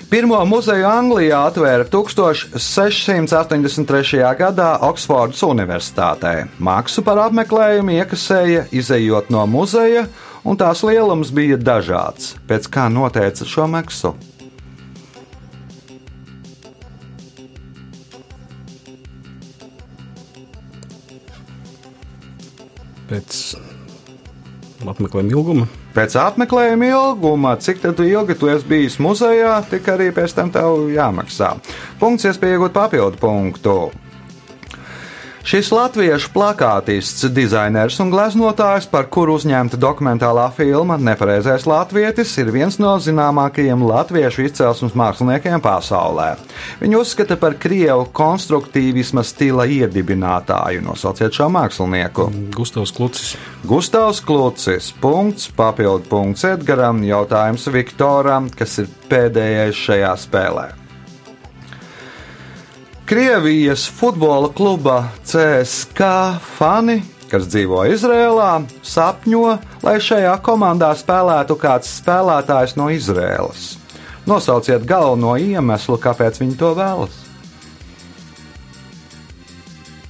Pirmo 0.09 0.39
muzeju 0.41 0.87
Anglijā 0.89 1.37
atvēra 1.51 1.83
1683. 1.85 4.23
gadā 4.39 4.69
Oksfordas 4.87 5.43
Universitātē. 5.45 6.49
Maksu 6.57 7.03
par 7.05 7.21
apmeklējumu 7.27 7.93
iekasēja 7.93 8.63
izējot 8.73 9.29
no 9.29 9.45
muzeja, 9.45 10.09
un 10.41 10.57
tās 10.57 10.81
lielums 10.81 11.29
bija 11.29 11.61
dažāds. 11.61 12.33
Pēc 12.49 12.65
kā 12.73 12.89
noteica 12.89 13.45
šo 13.45 13.69
maksu? 13.69 14.17
Pēc 23.13 23.68
apmeklējuma 24.99 25.31
ilguma. 25.31 25.67
Pēc 25.95 26.15
apmeklējuma 26.19 26.89
ilguma, 26.91 27.55
cik 27.61 27.79
ilgi 28.03 28.35
tu 28.39 28.51
esi 28.51 28.67
bijis 28.67 28.99
muzejā, 28.99 29.55
tik 29.71 29.87
arī 29.87 30.11
pēc 30.15 30.35
tam 30.35 30.51
tev 30.51 30.89
jāmaksā. 30.91 31.55
Punkts, 32.01 32.27
iespēja 32.27 32.59
iegūt 32.59 32.75
papildu 32.75 33.19
punktu. 33.21 33.77
Šis 35.49 35.71
latviešu 35.73 36.29
plakātists, 36.29 37.23
dizainers 37.33 37.95
un 38.03 38.11
gleznotājs, 38.13 38.85
par 38.91 39.07
kuru 39.09 39.33
uzņemta 39.39 39.79
dokumentālā 39.81 40.43
filma 40.53 40.93
Nepareizais 41.01 41.63
latvietis, 41.65 42.35
ir 42.37 42.51
viens 42.53 42.75
no 42.77 42.91
zināmākajiem 43.01 43.81
latviešu 43.81 44.43
izcelsmes 44.45 44.93
māksliniekiem 44.93 45.57
pasaulē. 45.65 46.35
Viņu 46.83 47.01
uzskata 47.01 47.33
par 47.41 47.57
krievu 47.57 48.05
konstruktīvisma 48.13 49.23
stila 49.25 49.65
iedibinātāju. 49.65 50.83
Nosauciet 50.85 51.33
šo 51.33 51.49
mākslinieku. 51.55 52.27
Gustavs 52.53 52.93
Klucis. 52.93 53.31
Gustavs 53.65 54.21
Klucis. 54.21 54.91
Punkts, 55.01 55.49
papildu 55.49 56.05
punkts 56.11 56.45
Edgaram. 56.45 57.01
Jautājums 57.01 57.65
Viktoram, 57.73 58.51
kas 58.53 58.83
ir 58.83 58.93
pēdējais 59.09 59.81
šajā 59.87 60.13
spēlē. 60.27 60.67
Krievijas 63.09 63.89
futbola 63.89 64.53
kluba 64.53 65.09
CSK 65.25 66.01
fani, 66.57 66.99
kas 67.31 67.47
dzīvo 67.49 67.79
Izrēlā, 67.89 68.51
sapņo, 68.85 69.55
lai 69.81 69.95
šajā 69.97 70.35
komandā 70.45 70.91
spēlētu 70.93 71.55
kāds 71.57 71.89
spēlētājs 72.03 72.75
no 72.77 72.91
Izrēlas. 72.93 73.63
Nosauciet 74.29 74.85
galveno 74.85 75.33
iemeslu, 75.41 75.97
kāpēc 75.97 76.37
viņi 76.43 76.53
to 76.59 76.69
vēlas. 76.77 77.15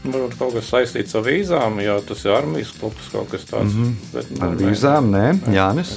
Varbūt 0.04 0.36
kaut 0.41 0.58
kas 0.58 0.68
saistīts 0.74 1.16
ar 1.16 1.24
vīzām, 1.24 1.80
jo 1.86 1.95
tas 2.10 2.26
ir 2.28 2.36
armijas 2.36 2.74
klubs 2.82 3.08
kaut 3.14 3.32
kas 3.32 3.47
tāds. 3.47 3.80
Mm 3.80 3.86
-hmm. 3.86 3.95
bet, 4.18 4.36
nu, 4.36 4.43
Ar 4.43 4.60
vīzām, 4.60 5.08
nē, 5.16 5.56
Jānis. 5.56 5.95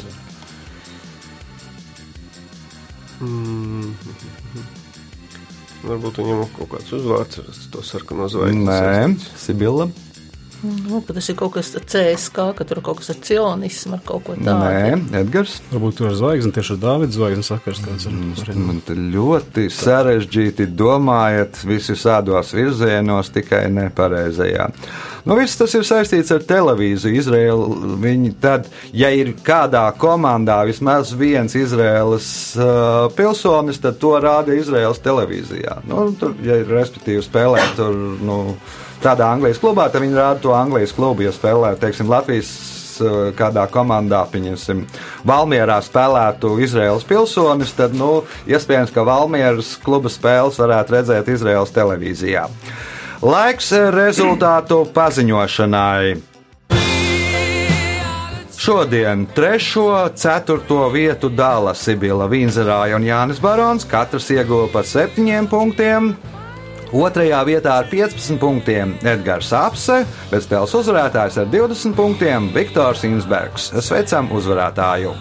Mm. 3.18 3.90
Varbūt 5.82 6.20
viņam 6.22 6.44
kaut 6.56 6.70
kāds 6.76 6.92
uzvārds 6.94 7.40
ar 7.42 7.48
to 7.74 7.82
sarkano 7.86 8.28
zvaigzni. 8.30 8.66
Nē, 8.68 9.16
Sibila. 9.38 9.88
Nu, 10.62 11.00
ka 11.02 11.14
tas 11.16 11.26
ir 11.32 11.36
kaut 11.38 11.56
kas 11.56 11.72
tāds 11.74 11.90
CSK, 11.90 12.44
ka 12.58 12.66
tur 12.68 12.78
kaut 12.86 13.00
kas 13.00 13.10
ar 13.10 13.18
cionismu, 13.26 13.96
ar 13.98 14.02
kaut 14.06 14.22
ko 14.28 14.36
tādu. 14.38 14.54
Nē, 14.62 15.20
Edgars. 15.22 15.56
Varbūt 15.72 15.96
tur 15.98 16.10
ar 16.12 16.18
zvaigzni, 16.18 16.52
tieši 16.54 16.76
ar 16.76 16.82
Dāvidas 16.84 17.16
zvaigzni 17.18 17.46
sakars 17.46 17.80
kāds 17.82 18.06
ir. 18.06 18.14
arī. 18.44 18.54
Man 18.58 18.78
te 18.86 18.94
ļoti 18.94 19.66
sarežģīti 19.74 20.68
domājat 20.78 21.64
visus 21.66 22.04
ādos 22.06 22.52
virzienos, 22.54 23.32
tikai 23.34 23.64
nepareizajā. 23.74 24.68
Nu, 25.26 25.36
viss 25.38 25.58
tas 25.58 25.74
ir 25.78 25.84
saistīts 25.86 26.32
ar 26.34 26.42
televīziju. 26.46 27.18
Izraēla, 27.18 27.96
viņi 28.02 28.32
tad, 28.42 28.70
ja 28.94 29.10
ir 29.14 29.34
kādā 29.46 29.84
komandā 29.98 30.60
vismaz 30.66 31.12
viens 31.18 31.54
Izraēlas 31.58 32.30
uh, 32.58 33.10
pilsonis, 33.18 33.82
tad 33.82 34.00
to 34.02 34.14
rāda 34.22 34.54
Izraēlas 34.58 35.02
televīzijā. 35.02 35.80
Nu, 35.90 36.08
tur, 36.18 36.34
ja 36.42 36.58
ir 36.62 36.70
respektīvi 36.74 37.22
spēlēt 37.22 37.76
tur, 37.78 37.94
nu, 38.22 38.38
tādā 39.04 39.28
Anglijas 39.32 39.60
klubā, 39.62 39.88
tad 39.92 40.04
viņi 40.04 40.18
rāda 40.18 40.42
to 40.42 40.54
Anglijas 40.56 40.94
klubu. 40.96 41.26
Ja 41.26 41.32
spēlē, 41.34 41.74
teiksim, 41.80 42.10
Latvijas 42.12 42.50
uh, 43.02 43.30
kādā 43.38 43.66
komandā, 43.72 44.22
pieņemsim, 44.32 44.84
Valmjerā 45.28 45.78
spēlētu 45.84 46.56
Izraels 46.64 47.06
pilsonis, 47.08 47.74
tad, 47.78 47.96
nu, 47.98 48.22
iespējams, 48.50 48.94
ka 48.94 49.06
Valmjeras 49.06 49.76
kluba 49.84 50.12
spēles 50.12 50.60
varētu 50.62 50.98
redzēt 50.98 51.30
Izraels 51.34 51.74
televīzijā. 51.74 52.48
Laiks 53.22 53.70
rezultātu 53.94 54.82
paziņošanai. 54.94 56.32
Šodien 58.62 59.26
trešo, 59.34 60.10
ceturto 60.14 60.84
vietu 60.94 61.26
dala 61.34 61.72
Sibila 61.74 62.28
Vīnzerāja 62.30 62.94
un 62.94 63.02
Jānis 63.02 63.40
Barons. 63.42 63.82
Katrs 63.90 64.28
ieguva 64.30 64.68
pa 64.70 64.84
septiņiem 64.86 65.48
punktiem. 65.50 66.12
Otrajā 66.92 67.38
vietā 67.48 67.78
ar 67.80 67.86
15 67.88 68.36
punktiem 68.40 68.92
Edgars 69.00 69.48
Apse, 69.56 70.02
bet 70.28 70.44
spēles 70.44 70.74
uzvarētājs 70.76 71.38
ar 71.40 71.48
20 71.48 71.96
punktiem 71.96 72.50
Viktors 72.52 73.06
Insbergs. 73.08 73.70
Sveicam 73.80 74.28
uzvarētāju! 74.36 75.16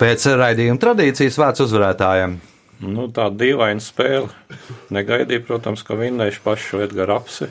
Pēc 0.00 0.26
raidījuma 0.36 0.80
tradīcijas 0.82 1.38
vārds 1.40 1.62
uzvarētājiem. 1.64 2.34
Nu, 2.84 3.06
tā 3.16 3.30
dīvaina 3.32 3.80
spēle. 3.80 4.28
Negaidīju, 4.92 5.46
protams, 5.48 5.80
ka 5.86 5.96
vinnēšu 5.96 6.42
pašu 6.44 6.82
Edgars 6.84 7.14
apsi. 7.16 7.48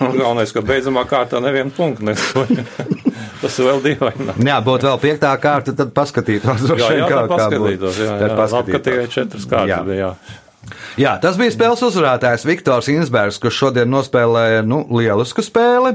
Galvenais, 0.00 0.52
ka 0.52 0.60
beidzamā 0.64 1.06
kārtā 1.08 1.40
nevienu 1.42 1.72
punktu 1.72 2.04
nesoja. 2.10 2.66
Tas 3.40 3.56
ir 3.56 3.70
vēl 3.70 3.80
dīvaini. 3.86 4.34
Jā, 4.44 4.58
būtu 4.64 4.90
vēl 4.90 4.98
piektā 5.00 5.30
kārta, 5.40 5.72
tad 5.72 5.94
paskatītos. 5.96 6.66
Jā, 6.76 6.90
jā, 6.92 7.06
kā- 7.08 7.22
tā 7.22 7.22
kā 7.24 7.28
paskatītos. 7.32 8.00
Jā, 8.04 8.16
jā. 8.20 8.28
Labi, 8.36 8.74
ka 8.74 8.82
tikai 8.84 9.06
paskatītos. 9.06 9.14
četras 9.16 9.46
kārtas 9.48 9.86
bija. 9.88 10.10
Jā. 10.10 10.40
Jā, 11.00 11.14
tas 11.22 11.38
bija 11.40 11.52
spēles 11.54 11.80
uzvarētājs 11.86 12.44
Viktors 12.44 12.90
Insbergs, 12.92 13.38
kurš 13.40 13.62
šodien 13.62 13.90
nospēlēja 13.90 14.60
nu, 14.66 14.82
lielisku 14.92 15.42
spēli. 15.44 15.94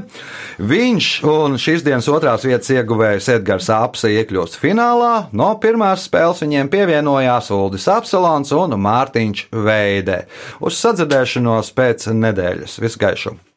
Viņš 0.58 1.10
un 1.30 1.56
šīs 1.62 1.86
dienas 1.86 2.10
otrās 2.10 2.46
vietas 2.48 2.72
ieguvējs 2.74 3.30
Edgars 3.36 3.70
Apse 3.72 4.10
iekļūst 4.16 4.58
finālā. 4.60 5.14
No 5.36 5.52
pirmās 5.62 6.08
spēles 6.10 6.42
viņiem 6.42 6.70
pievienojās 6.72 7.52
Uldis 7.54 7.86
Apsalons 7.92 8.54
un 8.58 8.74
Mārtiņš 8.82 9.48
Veide. 9.54 10.24
Uz 10.58 10.80
sadzirdēšanos 10.82 11.74
pēc 11.76 12.10
nedēļas. 12.16 12.80
Visu 12.82 13.06
gaišu! 13.06 13.38